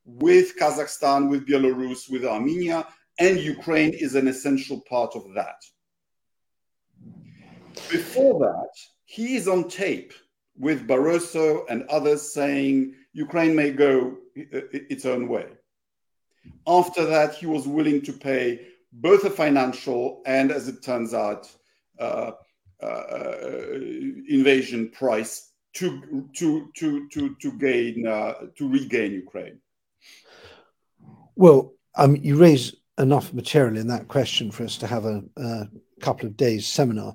[0.04, 2.86] with Kazakhstan, with Belarus, with Armenia,
[3.18, 5.64] and Ukraine is an essential part of that.
[7.90, 8.70] Before that,
[9.04, 10.12] he is on tape
[10.58, 15.46] with Barroso and others saying Ukraine may go its own way.
[16.66, 21.50] After that, he was willing to pay both a financial and, as it turns out,
[21.98, 22.32] uh,
[22.82, 23.72] uh,
[24.28, 29.58] invasion price to to to to to gain uh, to regain Ukraine.
[31.36, 35.68] Well, um, you raise enough material in that question for us to have a, a
[36.00, 37.14] couple of days seminar.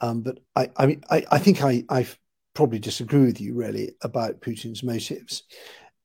[0.00, 2.06] Um, but I, I mean, I, I think I, I
[2.54, 5.44] probably disagree with you really about Putin's motives,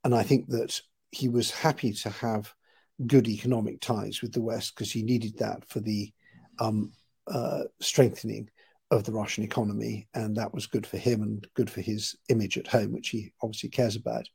[0.03, 0.79] and I think that
[1.12, 2.53] he was happy to have
[3.08, 6.12] good economic ties with the West because he needed that for the
[6.60, 6.91] um,
[7.27, 8.49] uh, strengthening
[8.91, 12.58] of the Russian economy, and that was good for him and good for his image
[12.58, 14.27] at home, which he obviously cares about.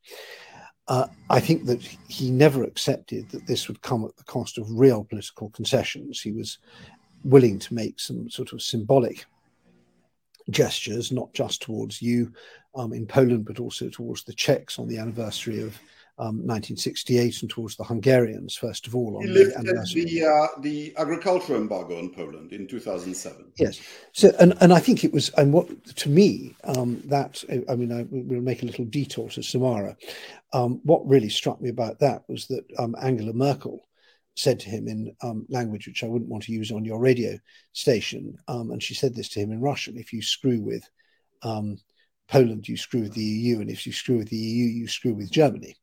[0.89, 4.67] Uh, I think that he never accepted that this would come at the cost of
[4.71, 6.21] real political concessions.
[6.21, 6.59] He was
[7.25, 9.27] willing to make some sort of symbolic
[10.51, 12.33] gestures, not just towards you
[12.75, 15.79] um, in Poland, but also towards the Czechs on the anniversary of
[16.21, 19.21] um, 1968 and towards the Hungarians, first of all.
[19.23, 23.53] he lifted the, the, uh, the agricultural embargo on Poland in 2007.
[23.57, 23.81] Yes.
[24.13, 27.93] So, and, and I think it was, and what to me, um, that, I mean,
[27.93, 29.97] I will make a little detour to Samara.
[30.53, 33.81] Um, what really struck me about that was that um, Angela Merkel
[34.39, 37.39] said to him in um, language which I wouldn't want to use on your radio
[37.73, 38.39] station.
[38.47, 40.89] Um, and she said this to him in Russian if you screw with
[41.43, 41.79] um,
[42.29, 43.61] Poland, you screw with the EU.
[43.61, 45.77] And if you screw with the EU, you screw with Germany.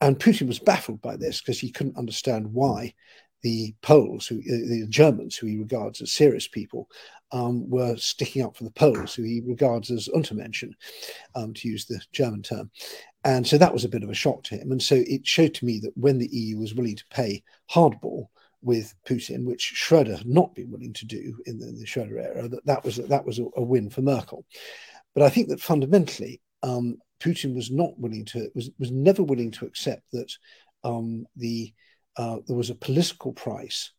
[0.00, 2.94] And Putin was baffled by this because he couldn't understand why
[3.42, 6.88] the Poles, who, uh, the Germans, who he regards as serious people,
[7.32, 10.72] um, were sticking up for the Poles, who he regards as Untermenschen,
[11.34, 12.70] um, to use the German term.
[13.24, 14.70] And so that was a bit of a shock to him.
[14.70, 18.26] And so it showed to me that when the EU was willing to pay hardball
[18.62, 22.48] with Putin, which Schroeder had not been willing to do in the, the Schroeder era,
[22.48, 24.44] that that was that was a, a, win for Merkel.
[25.14, 29.50] But I think that fundamentally, um, Putin was not willing to was was never willing
[29.52, 30.32] to accept that
[30.84, 31.72] um, the
[32.16, 33.92] uh, there was a political price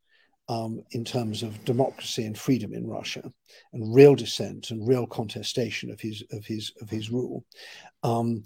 [0.49, 3.31] um, in terms of democracy and freedom in Russia,
[3.73, 7.45] and real dissent and real contestation of his of his of his rule.
[8.03, 8.43] Um,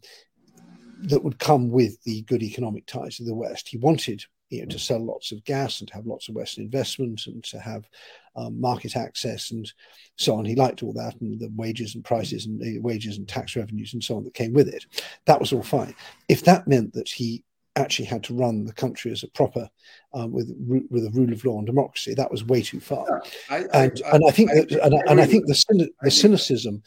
[1.03, 3.67] that would come with the good economic ties of the West.
[3.67, 6.65] He wanted you know, to sell lots of gas and to have lots of Western
[6.65, 7.87] investment and to have
[8.35, 9.71] um, market access and
[10.17, 10.45] so on.
[10.45, 13.93] He liked all that and the wages and prices and uh, wages and tax revenues
[13.93, 14.85] and so on that came with it.
[15.25, 15.95] That was all fine.
[16.27, 17.43] If that meant that he
[17.77, 19.69] actually had to run the country as a proper
[20.13, 20.53] um, with
[20.89, 23.05] with a rule of law and democracy, that was way too far.
[23.09, 26.11] Yeah, I, and, I, and I think I, that and, and I think the the
[26.11, 26.83] cynicism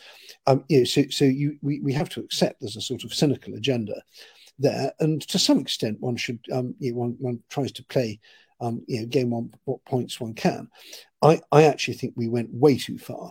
[0.47, 3.15] um, you know, so, so you, we, we have to accept there's a sort of
[3.15, 4.03] cynical agenda
[4.59, 8.21] there, and to some extent, one should um, you know, one, one tries to play
[8.61, 10.69] um, you know gain one what points one can.
[11.23, 13.31] I, I actually think we went way too far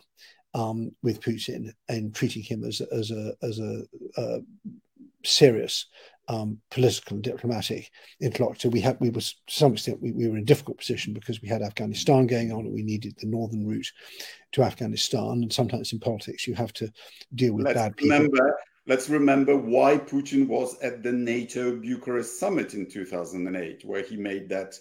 [0.54, 3.84] um, with Putin and treating him as as a as a,
[4.18, 4.40] a
[5.24, 5.86] serious
[6.28, 8.70] um, political and diplomatic interlocutor.
[8.70, 11.42] We had, we was to some extent, we, we were in a difficult position because
[11.42, 13.92] we had Afghanistan going on, and we needed the northern route
[14.54, 15.44] to Afghanistan.
[15.44, 16.92] And sometimes in politics, you have to
[17.36, 18.18] deal with let's bad people.
[18.18, 24.18] Remember, let's remember why Putin was at the NATO Bucharest summit in 2008, where he
[24.18, 24.76] made that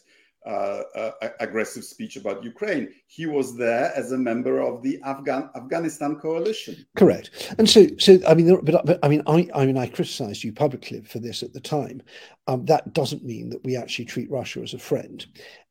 [0.47, 2.89] uh, uh, aggressive speech about Ukraine.
[3.07, 6.85] He was there as a member of the Afghan Afghanistan coalition.
[6.97, 7.55] Correct.
[7.59, 10.53] And so, so I mean, but, but I mean, I, I mean, I criticised you
[10.53, 12.03] publicly for this at the time.
[12.47, 15.25] Um, that doesn't mean that we actually treat Russia as a friend.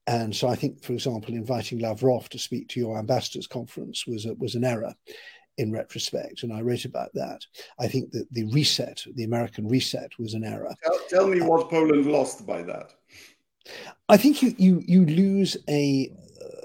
[0.08, 4.26] And so, I think, for example, inviting Lavrov to speak to your ambassadors' conference was
[4.26, 4.96] a, was an error
[5.58, 7.46] in retrospect, and I wrote about that.
[7.80, 10.74] I think that the reset, the American reset, was an error.
[10.84, 12.94] Tell, tell me what Poland lost by that.
[14.10, 16.12] I think you you you lose a,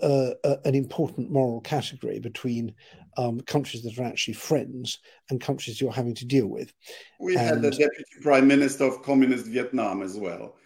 [0.02, 0.30] uh,
[0.64, 2.74] an important moral category between
[3.16, 4.98] um, countries that are actually friends
[5.30, 6.72] and countries you're having to deal with.
[7.20, 10.56] We and, had the deputy prime minister of communist Vietnam as well,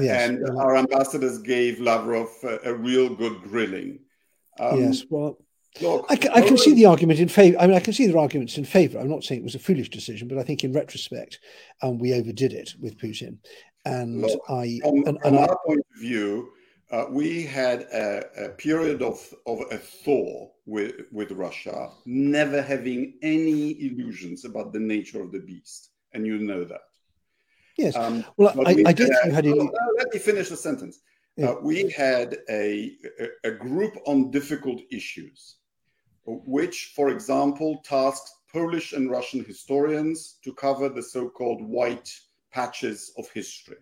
[0.00, 4.00] yes, and well, our ambassadors gave Lavrov a, a real good grilling.
[4.58, 5.38] Um, yes, well.
[5.80, 7.58] Look, I, I, can see the argument in favor.
[7.58, 8.98] I mean, I can see the arguments in favor.
[8.98, 11.38] I'm not saying it was a foolish decision, but I think in retrospect,
[11.80, 13.38] um, we overdid it with Putin.
[13.84, 16.52] And Look, I, from, and, from our I, point of view,
[16.90, 23.14] uh, we had a, a, period of, of a thaw with, with Russia, never having
[23.22, 25.90] any illusions about the nature of the beast.
[26.12, 26.82] And you know that.
[27.78, 27.96] Yes.
[27.96, 29.46] Um, well, I, we I think you had.
[29.46, 31.00] Oh, let me finish the sentence.
[31.36, 31.50] Yeah.
[31.50, 35.56] Uh, we had a, a, a group on difficult issues,
[36.26, 42.12] which, for example, tasked Polish and Russian historians to cover the so called white
[42.52, 43.76] patches of history.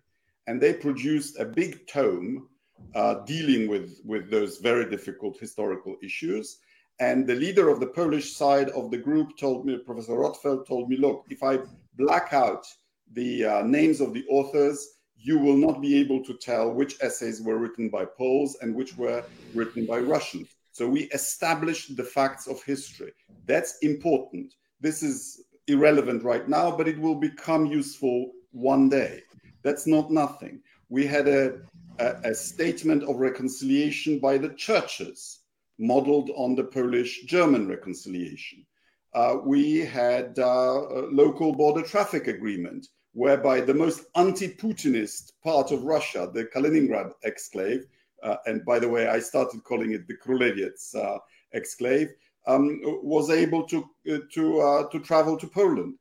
[0.46, 2.48] And they produced a big tome
[2.94, 6.58] uh, dealing with, with those very difficult historical issues.
[6.98, 10.88] And the leader of the Polish side of the group told me, Professor Rotfeld told
[10.88, 11.58] me, look, if I
[11.96, 12.66] black out
[13.12, 17.42] the uh, names of the authors, you will not be able to tell which essays
[17.42, 19.22] were written by Poles and which were
[19.54, 20.48] written by Russians.
[20.72, 23.12] So we established the facts of history.
[23.46, 24.54] That's important.
[24.80, 29.22] This is irrelevant right now, but it will become useful one day.
[29.62, 30.60] That's not nothing.
[30.88, 31.60] We had a,
[31.98, 35.40] a, a statement of reconciliation by the churches,
[35.78, 38.66] modeled on the Polish German reconciliation.
[39.14, 45.82] Uh, we had uh, a local border traffic agreement whereby the most anti-Putinist part of
[45.82, 47.82] Russia, the Kaliningrad exclave,
[48.22, 51.18] uh, and by the way, I started calling it the Krulevets uh,
[51.54, 52.10] exclave,
[52.46, 55.94] um, was able to uh, to uh, to travel to Poland.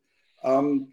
[0.43, 0.87] Um,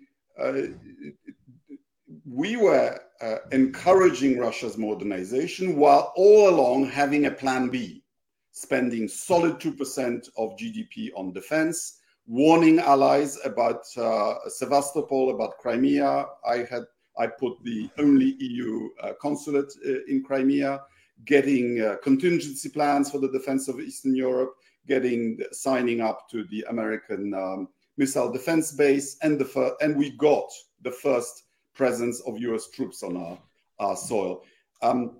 [2.28, 8.02] we were uh, encouraging Russia's modernization while all along having a plan B,
[8.50, 16.26] spending solid 2% of GDP on defense, warning allies about uh, Sevastopol, about Crimea.
[16.46, 16.82] I had
[17.18, 20.82] I put the only EU uh, consulate uh, in Crimea,
[21.24, 24.54] getting uh, contingency plans for the defense of Eastern Europe,
[24.86, 30.50] getting signing up to the American um, missile defense base, and the and we got
[30.82, 31.45] the first
[31.76, 32.68] presence of U.S.
[32.70, 33.38] troops on our,
[33.78, 34.42] our soil.
[34.82, 35.18] Um,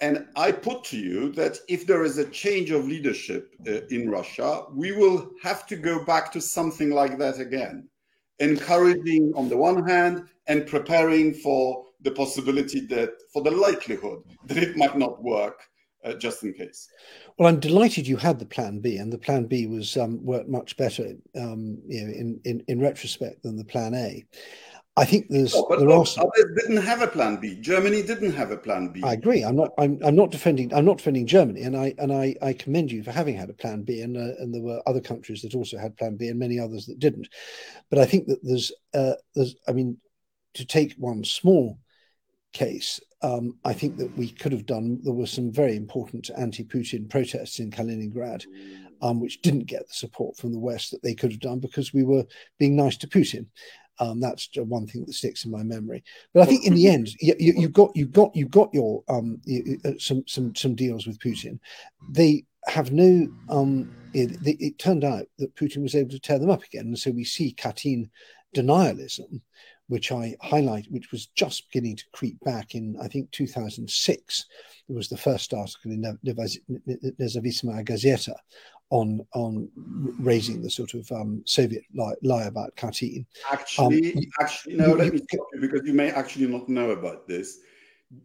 [0.00, 4.10] and I put to you that if there is a change of leadership uh, in
[4.10, 7.88] Russia, we will have to go back to something like that again,
[8.40, 14.58] encouraging on the one hand and preparing for the possibility that, for the likelihood that
[14.58, 15.62] it might not work.
[16.04, 16.88] Uh, just in case.
[17.38, 20.48] Well, I'm delighted you had the plan B, and the plan B was um, worked
[20.48, 24.24] much better, um, you know, in, in in retrospect than the plan A.
[24.98, 27.54] I think there's oh, there look, are others didn't have a plan B.
[27.60, 29.02] Germany didn't have a plan B.
[29.04, 29.42] I agree.
[29.42, 29.70] I'm not.
[29.78, 30.74] I'm, I'm not defending.
[30.74, 33.54] I'm not defending Germany, and I and I, I commend you for having had a
[33.54, 34.00] plan B.
[34.00, 36.86] And uh, and there were other countries that also had plan B, and many others
[36.86, 37.28] that didn't.
[37.90, 39.54] But I think that there's uh, there's.
[39.68, 39.98] I mean,
[40.54, 41.78] to take one small
[42.52, 45.00] case, um, I think that we could have done.
[45.02, 48.44] There were some very important anti-Putin protests in Kaliningrad,
[49.00, 51.92] um, which didn't get the support from the West that they could have done because
[51.92, 52.24] we were
[52.58, 53.46] being nice to Putin.
[54.00, 56.04] Um, that's one thing that sticks in my memory.
[56.32, 59.02] But I think in the end, you, you, you got you got you got your
[59.08, 61.58] um, you, uh, some some some deals with Putin.
[62.10, 63.28] They have no.
[63.48, 66.98] Um, it, it, turned out that Putin was able to tear them up again, and
[66.98, 68.08] so we see Katyn
[68.54, 69.40] denialism,
[69.88, 74.46] which I highlight, which was just beginning to creep back in, I think, 2006.
[74.88, 76.18] It was the first article in the
[77.20, 78.34] Nezavisimaya Gazeta
[78.90, 79.68] on on
[80.18, 83.26] raising the sort of um, Soviet lie, lie, about Katyn.
[83.52, 84.92] Actually, um, actually, no.
[84.92, 87.58] let me stop you because you may actually not know about this.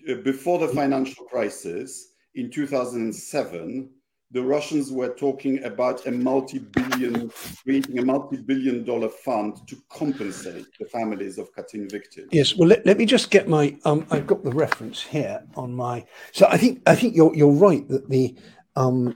[0.10, 3.90] Uh, before the financial crisis in 2007,
[4.32, 7.32] the Russians were talking about a multi-billion,
[7.64, 12.30] creating a multi-billion dollar fund to compensate the families of Katyn victims.
[12.32, 13.78] Yes, well, let, let me just get my.
[13.86, 16.06] Um, I've got the reference here on my.
[16.32, 18.36] So I think I think you're you're right that the
[18.76, 19.16] um,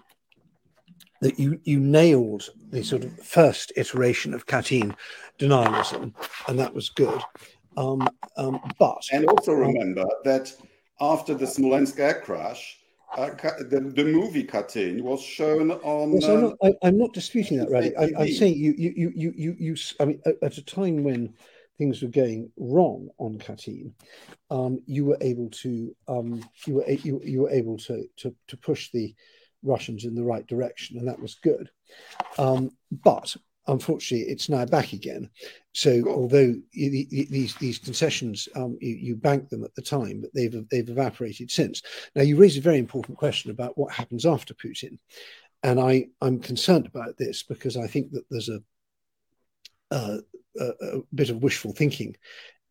[1.21, 4.95] that you you nailed the sort of first iteration of Katyn
[5.39, 6.13] denialism,
[6.47, 7.21] and that was good.
[7.75, 10.53] Um, um, but and also um, remember that
[10.99, 12.79] after the Smolensk air crash,
[13.15, 13.29] uh,
[13.69, 16.13] the, the movie Katyn was shown on.
[16.13, 17.93] Yes, I'm, not, I, am not disputing that, Radek.
[17.97, 19.75] I, am saying you, you, you, you, you, you.
[19.99, 21.33] I mean, at a time when
[21.77, 23.93] things were going wrong on Katyn,
[24.49, 28.57] um, you were able to, um, you were you, you were able to, to to
[28.57, 29.13] push the
[29.63, 31.69] Russians in the right direction, and that was good.
[32.37, 33.35] Um, but
[33.67, 35.29] unfortunately, it's now back again.
[35.73, 40.21] So although you, you, these these concessions, um, you, you banked them at the time,
[40.21, 41.81] but they've they've evaporated since.
[42.15, 44.97] Now you raise a very important question about what happens after Putin,
[45.63, 48.59] and I I'm concerned about this because I think that there's a
[49.91, 50.19] a,
[50.59, 52.15] a bit of wishful thinking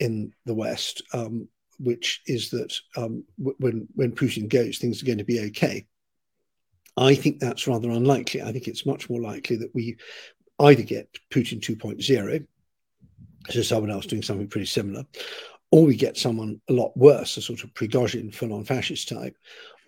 [0.01, 5.18] in the West, um, which is that um, when when Putin goes, things are going
[5.18, 5.87] to be okay.
[6.97, 8.42] I think that's rather unlikely.
[8.42, 9.97] I think it's much more likely that we
[10.61, 12.47] either get Putin 2.0,
[13.51, 15.05] so someone else doing something pretty similar,
[15.70, 19.36] or we get someone a lot worse, a sort of Prigozhin full-on fascist type,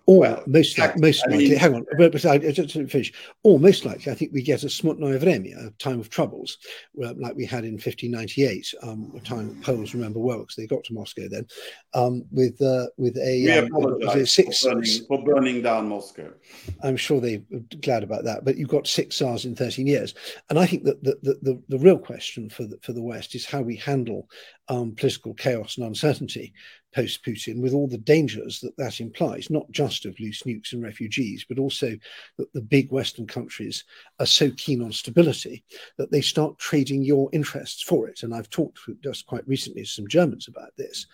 [0.09, 3.13] or well, most, most I likely, mean, hang on, but, but I, just to finish,
[3.43, 6.57] or most likely, I think we get a smutnoye vremya, a time of troubles,
[6.95, 10.83] like we had in 1598, um, a time that Poles remember well because they got
[10.85, 11.45] to Moscow then,
[11.93, 16.33] um, with uh, with a, um, six, for burning, for burning down Moscow.
[16.81, 17.43] I'm sure they're
[17.79, 20.15] glad about that, but you've got six Tsars in 13 years,
[20.49, 23.35] and I think that the the, the, the real question for the, for the West
[23.35, 24.27] is how we handle
[24.69, 26.53] um, political chaos and uncertainty
[26.93, 30.81] post Putin, with all the dangers that that implies, not just of loose nukes and
[30.81, 31.95] refugees, but also
[32.37, 33.83] that the big Western countries
[34.19, 35.63] are so keen on stability
[35.97, 38.23] that they start trading your interests for it.
[38.23, 41.05] And I've talked just quite recently to some Germans about this,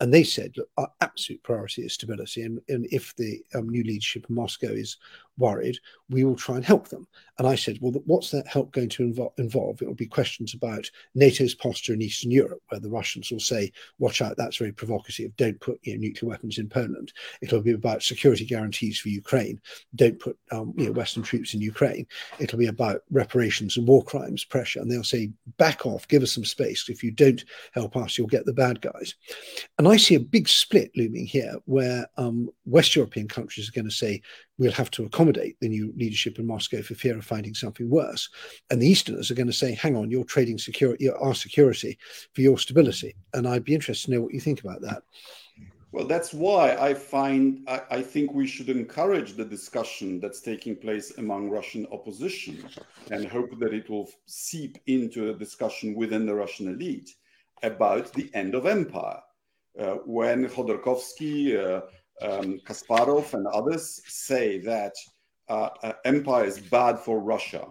[0.00, 2.42] and they said, look, our absolute priority is stability.
[2.42, 4.96] And, and if the um, new leadership in Moscow is
[5.38, 5.78] worried,
[6.08, 7.06] we will try and help them.
[7.38, 9.82] And I said, well, what's that help going to invo- involve?
[9.82, 13.70] It will be questions about NATO's posture in Eastern Europe, where the Russians will say,
[13.98, 15.36] watch out, that's very provocative.
[15.36, 17.12] Don't put you know, nuclear weapons in Poland.
[17.42, 19.60] It'll be about security guarantees for Ukraine.
[19.94, 22.06] Don't put um, you know, Western troops in Ukraine.
[22.38, 24.80] It'll be about reparations and war crimes pressure.
[24.80, 26.88] And they'll say, back off, give us some space.
[26.88, 29.14] If you don't help us, you'll get the bad guys.
[29.78, 33.88] And I see a big split looming here where um, West European countries are going
[33.88, 34.22] to say,
[34.58, 38.28] we'll have to accommodate the new leadership in Moscow for fear of finding something worse.
[38.70, 41.98] And the Easterners are going to say, hang on, you're trading security, our security
[42.34, 43.14] for your stability.
[43.34, 45.02] And I'd be interested to know what you think about that.
[45.92, 50.76] Well, that's why I find I, I, think we should encourage the discussion that's taking
[50.76, 52.68] place among Russian opposition
[53.10, 57.14] and hope that it will seep into a discussion within the Russian elite
[57.62, 59.20] about the end of empire.
[59.78, 61.82] Uh, when Khodorkovsky, uh,
[62.22, 64.94] um, Kasparov and others say that
[65.48, 67.68] uh, uh, empire is bad for Russia,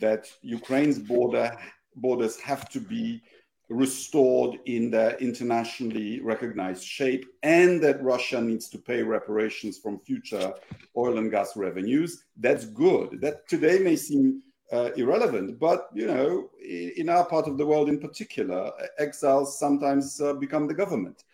[0.00, 1.56] that Ukraine's border
[1.96, 3.22] borders have to be
[3.68, 10.52] restored in their internationally recognized shape, and that Russia needs to pay reparations from future
[10.96, 12.24] oil and gas revenues.
[12.36, 13.20] That's good.
[13.20, 17.88] That today may seem uh, irrelevant, but you know, in our part of the world,
[17.88, 21.24] in particular, exiles sometimes uh, become the government.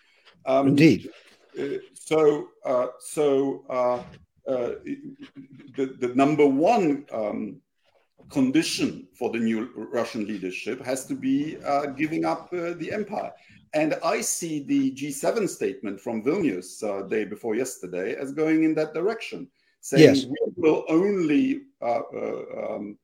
[0.47, 1.11] Um, Indeed.
[1.59, 4.03] Uh, so, uh, so uh,
[4.47, 7.61] the, the number one um,
[8.31, 13.33] condition for the new Russian leadership has to be uh, giving up uh, the empire.
[13.75, 18.75] And I see the G7 statement from Vilnius uh, day before yesterday as going in
[18.75, 19.49] that direction,
[19.81, 20.25] saying yes.
[20.27, 22.99] we will only um,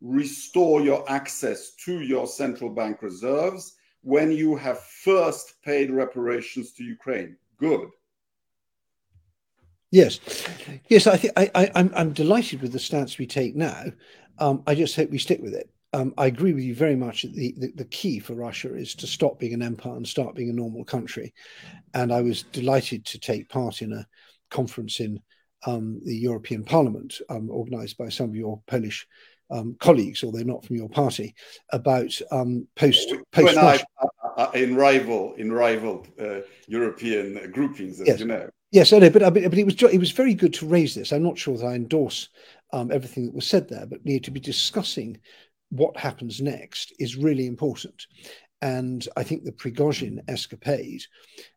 [0.00, 6.84] restore your access to your central bank reserves when you have first paid reparations to
[6.84, 7.88] Ukraine good.
[9.90, 10.20] Yes,
[10.88, 11.06] yes.
[11.06, 13.84] I think I, I'm I'm delighted with the stance we take now.
[14.38, 15.70] Um, I just hope we stick with it.
[15.94, 17.22] Um, I agree with you very much.
[17.22, 20.50] The, the, the key for Russia is to stop being an empire and start being
[20.50, 21.32] a normal country.
[21.94, 24.06] And I was delighted to take part in a
[24.50, 25.18] conference in
[25.66, 29.06] um, the European Parliament, um, organised by some of your Polish
[29.50, 31.34] um, colleagues, although not from your party,
[31.72, 33.56] about um, post post.
[34.38, 38.20] Uh, in rival in rival uh, European groupings, as yes.
[38.20, 38.48] you know.
[38.70, 41.12] Yes, I know, but, but it was it was very good to raise this.
[41.12, 42.28] I'm not sure that I endorse
[42.72, 45.18] um, everything that was said there, but need to be discussing
[45.70, 48.06] what happens next is really important.
[48.62, 51.02] And I think the Prigozhin escapade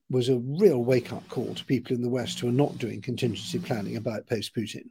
[0.10, 3.00] was a real wake up call to people in the West who are not doing
[3.00, 4.90] contingency planning about post Putin.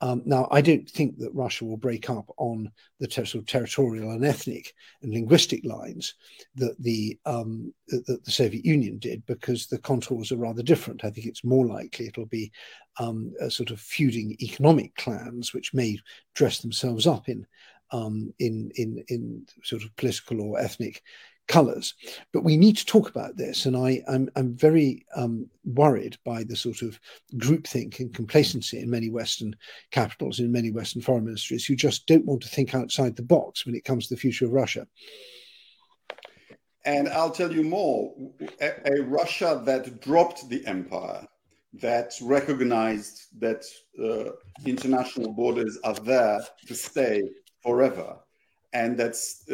[0.00, 2.70] Um, now, I don't think that Russia will break up on
[3.00, 4.72] the ter- sort of territorial and ethnic
[5.02, 6.14] and linguistic lines
[6.54, 11.04] that the um, that the Soviet Union did, because the contours are rather different.
[11.04, 12.52] I think it's more likely it'll be
[13.00, 15.98] um, a sort of feuding economic clans, which may
[16.34, 17.44] dress themselves up in
[17.90, 21.02] um, in in in sort of political or ethnic
[21.48, 21.94] colours.
[22.32, 26.44] But we need to talk about this, and I, I'm, I'm very um, worried by
[26.44, 27.00] the sort of
[27.36, 29.56] groupthink and complacency in many Western
[29.90, 33.66] capitals, in many Western foreign ministries, who just don't want to think outside the box
[33.66, 34.86] when it comes to the future of Russia.
[36.84, 38.14] And I'll tell you more
[38.60, 41.26] a, a Russia that dropped the empire,
[41.74, 43.64] that recognized that
[44.02, 44.30] uh,
[44.64, 47.22] international borders are there to stay
[47.62, 48.16] forever,
[48.72, 49.44] and that's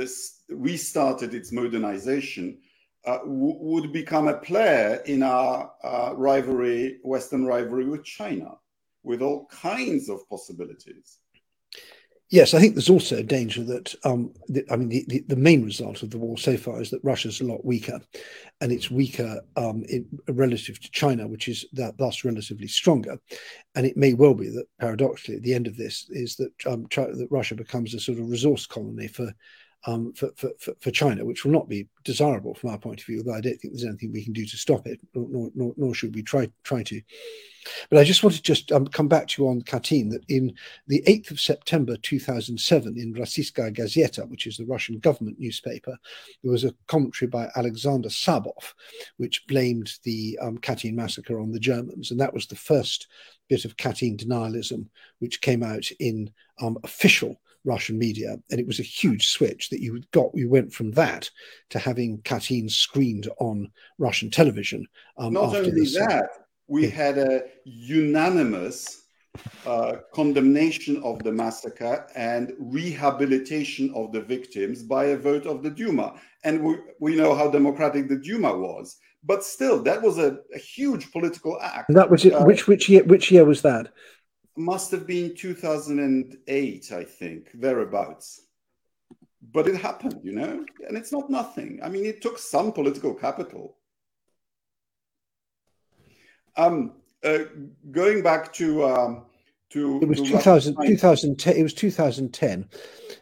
[0.49, 2.59] restarted its modernization,
[3.07, 8.59] uh, w- would become a player in our uh, rivalry, Western rivalry with China,
[9.03, 11.19] with all kinds of possibilities.
[12.31, 15.37] Yes, I think there's also a danger that, um, the, I mean, the, the, the,
[15.37, 18.01] main result of the war so far is that Russia's a lot weaker,
[18.61, 23.19] and it's weaker um, in, relative to China, which is that, thus relatively stronger.
[23.75, 26.87] And it may well be that, paradoxically, at the end of this, is that, um,
[26.89, 29.31] China, that Russia becomes a sort of resource colony for
[29.87, 33.19] um, for, for, for, China, which will not be desirable from our point of view,
[33.19, 35.95] although I don't think there's anything we can do to stop it, nor, nor, nor
[35.95, 37.01] should we try, try to.
[37.91, 40.55] But I just want to just um, come back to you on Katyn, that in
[40.87, 45.97] the 8th of September 2007, in Rossiyskaya Gazeta, which is the Russian government newspaper,
[46.43, 48.73] there was a commentary by Alexander Sabov,
[49.17, 52.11] which blamed the um, Katyn massacre on the Germans.
[52.11, 53.09] And that was the first
[53.49, 56.31] bit of Katyn denialism which came out in
[56.61, 60.31] um, official Russian media, and it was a huge switch that you got.
[60.35, 61.31] You went from that
[61.71, 64.87] to having Katyn screened on Russian television.
[65.17, 66.29] Um, Not only that,
[66.67, 69.05] we had a unanimous
[69.67, 75.71] uh, condemnation of the massacre and rehabilitation of the victims by a vote of the
[75.71, 76.15] Duma.
[76.45, 78.97] And we, we know how democratic the Duma was.
[79.27, 81.87] But still, that was a, a huge political act.
[81.95, 82.35] That was it.
[82.35, 83.03] Uh, which which year?
[83.05, 83.91] Which year was that?
[84.57, 88.43] Must have been 2008, I think, thereabouts.
[89.53, 91.81] But it happened, you know, and it's not nothing.
[91.83, 93.77] I mean, it took some political capital.
[96.57, 96.93] Um,
[97.23, 97.39] uh,
[97.91, 99.27] going back to um,
[99.71, 101.57] to it was to 2000, 2010.
[101.57, 102.69] It was 2010.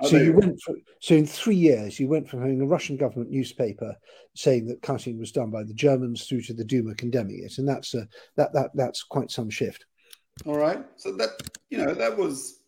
[0.00, 0.60] Oh, so you went.
[0.60, 3.96] From, so in three years, you went from having a Russian government newspaper
[4.34, 7.68] saying that Katyn was done by the Germans through to the Duma condemning it, and
[7.68, 8.06] that's a
[8.36, 9.86] that that that's quite some shift.
[10.46, 10.84] All right.
[10.96, 11.30] So that
[11.70, 12.60] you know that was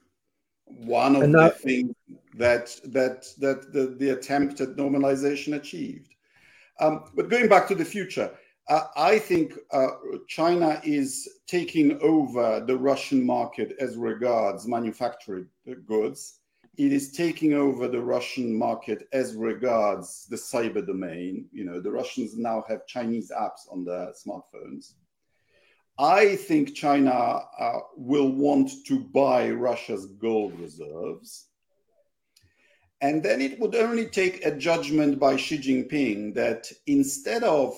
[0.64, 1.94] one of the things
[2.34, 6.14] that that that the, the attempt at normalization achieved.
[6.80, 8.32] Um, but going back to the future,
[8.68, 9.88] uh, I think uh,
[10.26, 15.48] China is taking over the Russian market as regards manufactured
[15.86, 16.40] goods.
[16.76, 21.46] It is taking over the Russian market as regards the cyber domain.
[21.52, 24.94] You know, the Russians now have Chinese apps on their smartphones.
[25.98, 31.46] I think China uh, will want to buy Russia's gold reserves.
[33.00, 37.74] And then it would only take a judgment by Xi Jinping that instead of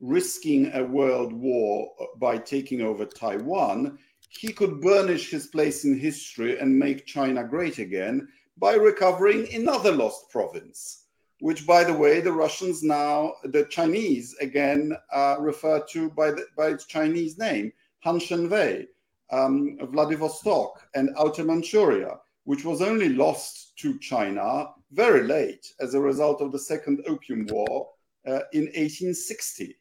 [0.00, 3.98] risking a world war by taking over Taiwan,
[4.28, 9.92] he could burnish his place in history and make China great again by recovering another
[9.92, 11.07] lost province
[11.40, 16.44] which, by the way, the Russians now, the Chinese again uh, refer to by, the,
[16.56, 17.72] by its Chinese name,
[18.04, 18.86] Haishenwai,
[19.30, 26.00] um, Vladivostok, and Outer Manchuria, which was only lost to China very late as a
[26.00, 27.88] result of the Second Opium War
[28.26, 29.76] uh, in 1860.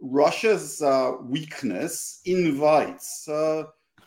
[0.00, 3.64] Russia's uh, weakness invites uh,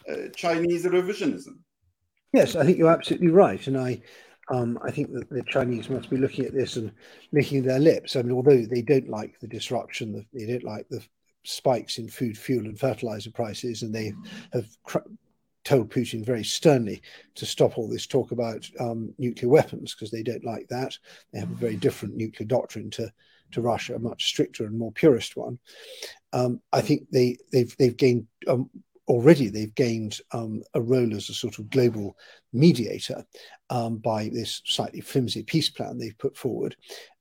[0.08, 1.58] uh, Chinese revisionism.
[2.34, 4.02] Yes, I think you're absolutely right, and I
[4.50, 6.92] um, I think that the Chinese must be looking at this and
[7.32, 8.16] licking their lips.
[8.16, 11.04] I mean, although they don't like the disruption, they don't like the
[11.44, 14.14] spikes in food, fuel, and fertilizer prices, and they
[14.54, 15.00] have cr-
[15.66, 17.02] told Putin very sternly
[17.36, 20.98] to stop all this talk about um, nuclear weapons because they don't like that.
[21.34, 23.12] They have a very different nuclear doctrine to
[23.52, 25.58] to Russia, a much stricter and more purist one.
[26.34, 28.70] Um, I think they they've they've gained um,
[29.08, 32.18] already they've gained um, a role as a sort of global
[32.54, 33.26] mediator
[33.70, 36.76] um, by this slightly flimsy peace plan they've put forward,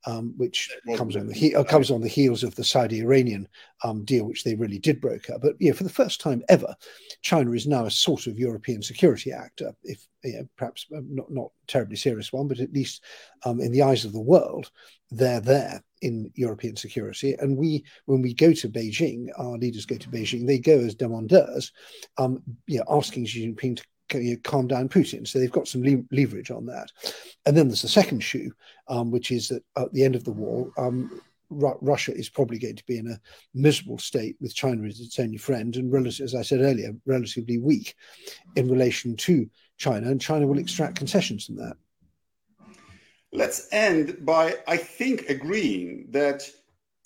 [0.05, 3.47] um, which comes on the he- uh, comes on the heels of the Saudi-Iranian
[3.83, 5.37] um, deal, which they really did broker.
[5.41, 6.75] But yeah, for the first time ever,
[7.21, 11.31] China is now a sort of European security actor, if you know, perhaps uh, not
[11.31, 13.03] not terribly serious one, but at least
[13.43, 14.71] um, in the eyes of the world,
[15.11, 17.35] they're there in European security.
[17.39, 20.95] And we, when we go to Beijing, our leaders go to Beijing, they go as
[20.95, 21.71] demandeurs,
[22.17, 23.77] um, you know, asking Xi Jinping
[24.09, 25.27] to you know, calm down Putin.
[25.27, 26.91] So they've got some le- leverage on that.
[27.45, 28.51] And then there's the second shoe,
[28.87, 32.59] um, which is that at the end of the war, um, Ru- Russia is probably
[32.59, 33.19] going to be in a
[33.53, 37.57] miserable state with China as its only friend, and relative, as I said earlier, relatively
[37.57, 37.95] weak
[38.55, 41.77] in relation to China, and China will extract concessions from that.
[43.33, 46.49] Let's end by, I think, agreeing that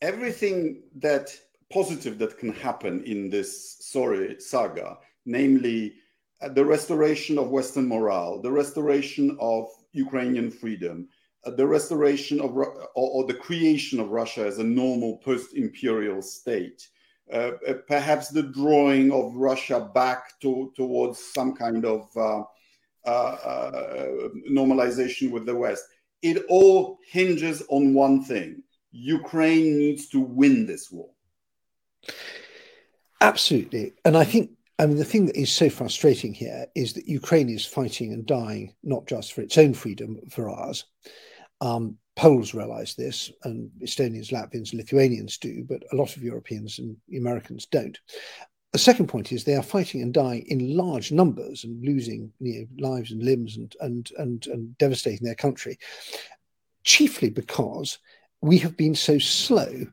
[0.01, 1.35] everything that
[1.71, 5.93] positive that can happen in this sorry saga, namely
[6.41, 11.07] uh, the restoration of Western morale, the restoration of Ukrainian freedom,
[11.45, 16.87] uh, the restoration of or, or, the creation of Russia as a normal post-imperial state,
[17.31, 22.43] uh, uh, perhaps the drawing of Russia back to, towards some kind of uh,
[23.05, 25.85] uh, normalization with the West
[26.21, 31.09] it all hinges on one thing Ukraine needs to win this war.
[33.21, 33.93] Absolutely.
[34.03, 37.49] And I think, I mean, the thing that is so frustrating here is that Ukraine
[37.49, 40.85] is fighting and dying not just for its own freedom, but for ours.
[41.61, 46.97] Um, Poles realize this, and Estonians, Latvians, Lithuanians do, but a lot of Europeans and
[47.17, 47.97] Americans don't.
[48.71, 52.67] The second point is they are fighting and dying in large numbers and losing you
[52.77, 55.77] know, lives and limbs and, and, and, and devastating their country.
[56.83, 57.99] chiefly because
[58.41, 59.85] we have been so slow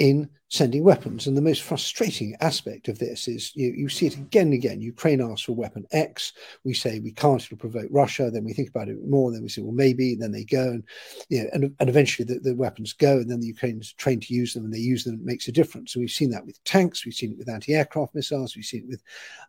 [0.00, 1.28] in sending weapons.
[1.28, 4.80] And the most frustrating aspect of this is you, you, see it again and again.
[4.80, 6.32] Ukraine asks for weapon X.
[6.64, 8.30] We say we can't, it'll provoke Russia.
[8.32, 9.30] Then we think about it more.
[9.30, 10.16] Then we say, well, maybe.
[10.16, 10.82] Then they go and,
[11.28, 13.18] you know, and, and eventually the, the weapons go.
[13.18, 15.14] And then the Ukrainians trained to use them and they use them.
[15.14, 15.92] It makes a difference.
[15.92, 17.04] So we've seen that with tanks.
[17.04, 18.56] We've seen it with anti aircraft missiles.
[18.56, 19.02] We've seen it with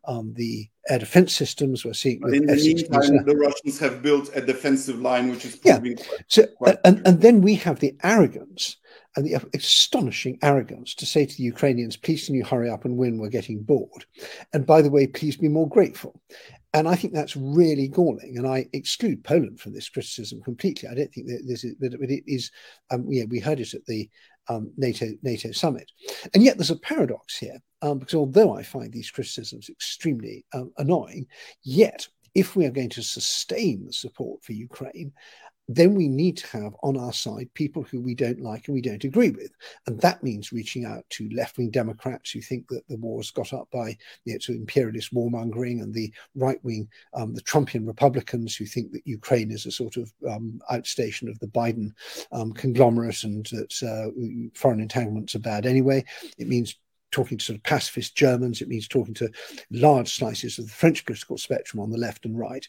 [0.05, 1.83] um, the air defense systems.
[1.83, 5.79] We're seeing in the meantime, the Russians have built a defensive line, which is yeah.
[6.27, 6.45] So,
[6.83, 8.77] and, and then we have the arrogance
[9.15, 12.97] and the astonishing arrogance to say to the Ukrainians, please can you hurry up and
[12.97, 13.17] win?
[13.17, 14.05] We're getting bored.
[14.53, 16.21] And by the way, please be more grateful.
[16.73, 18.37] And I think that's really galling.
[18.37, 20.87] And I exclude Poland from this criticism completely.
[20.87, 22.49] I don't think that this is, but it is,
[22.91, 24.09] um, yeah, we heard it at the
[24.47, 25.91] um, NATO NATO summit.
[26.33, 30.71] And yet there's a paradox here, um, because although I find these criticisms extremely um,
[30.77, 31.27] annoying,
[31.63, 35.11] yet if we are going to sustain the support for Ukraine,
[35.75, 38.81] then we need to have on our side people who we don't like and we
[38.81, 39.51] don't agree with.
[39.87, 43.31] And that means reaching out to left wing Democrats who think that the war has
[43.31, 47.87] got up by you know, to imperialist warmongering and the right wing, um, the Trumpian
[47.87, 51.91] Republicans who think that Ukraine is a sort of um, outstation of the Biden
[52.31, 56.03] um, conglomerate and that uh, foreign entanglements are bad anyway.
[56.37, 56.75] It means
[57.11, 58.61] talking to sort of pacifist Germans.
[58.61, 59.29] It means talking to
[59.69, 62.67] large slices of the French political spectrum on the left and right,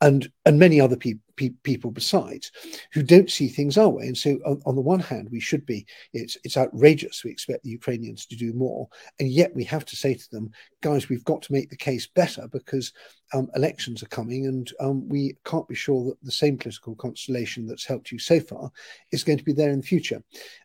[0.00, 2.52] and and many other pe- pe- people besides
[2.92, 4.06] who don't see things our way.
[4.06, 7.24] And so, on, on, the one hand, we should be it's it's outrageous.
[7.24, 8.88] We expect the Ukrainians to do more,
[9.18, 10.50] and yet we have to say to them,
[10.82, 12.92] guys, we've got to make the case better because
[13.32, 17.66] um, elections are coming, and um, we can't be sure that the same political constellation
[17.66, 18.70] that's helped you so far
[19.12, 20.22] is going to be there in the future.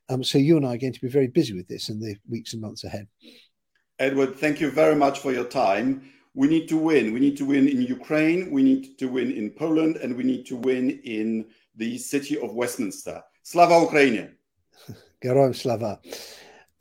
[0.09, 2.15] Um, so you and I are going to be very busy with this in the
[2.29, 3.07] weeks and months ahead.
[3.97, 6.11] Edward, thank you very much for your time.
[6.35, 7.13] We need to win.
[7.13, 8.51] We need to win in Ukraine.
[8.51, 12.53] We need to win in Poland, and we need to win in the city of
[12.53, 13.23] Westminster.
[13.43, 14.35] Slava Ukraine!
[15.23, 15.99] Geroim Slava.
[16.03, 16.27] Thank,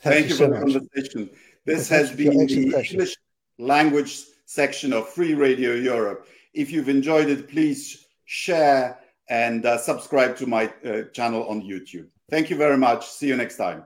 [0.00, 0.72] thank you, so for the much.
[0.72, 1.30] conversation.
[1.64, 3.16] This has been the English
[3.58, 6.26] language section of Free Radio Europe.
[6.52, 8.98] If you've enjoyed it, please share
[9.28, 12.08] and uh, subscribe to my uh, channel on YouTube.
[12.28, 13.08] Thank you very much.
[13.08, 13.84] See you next time.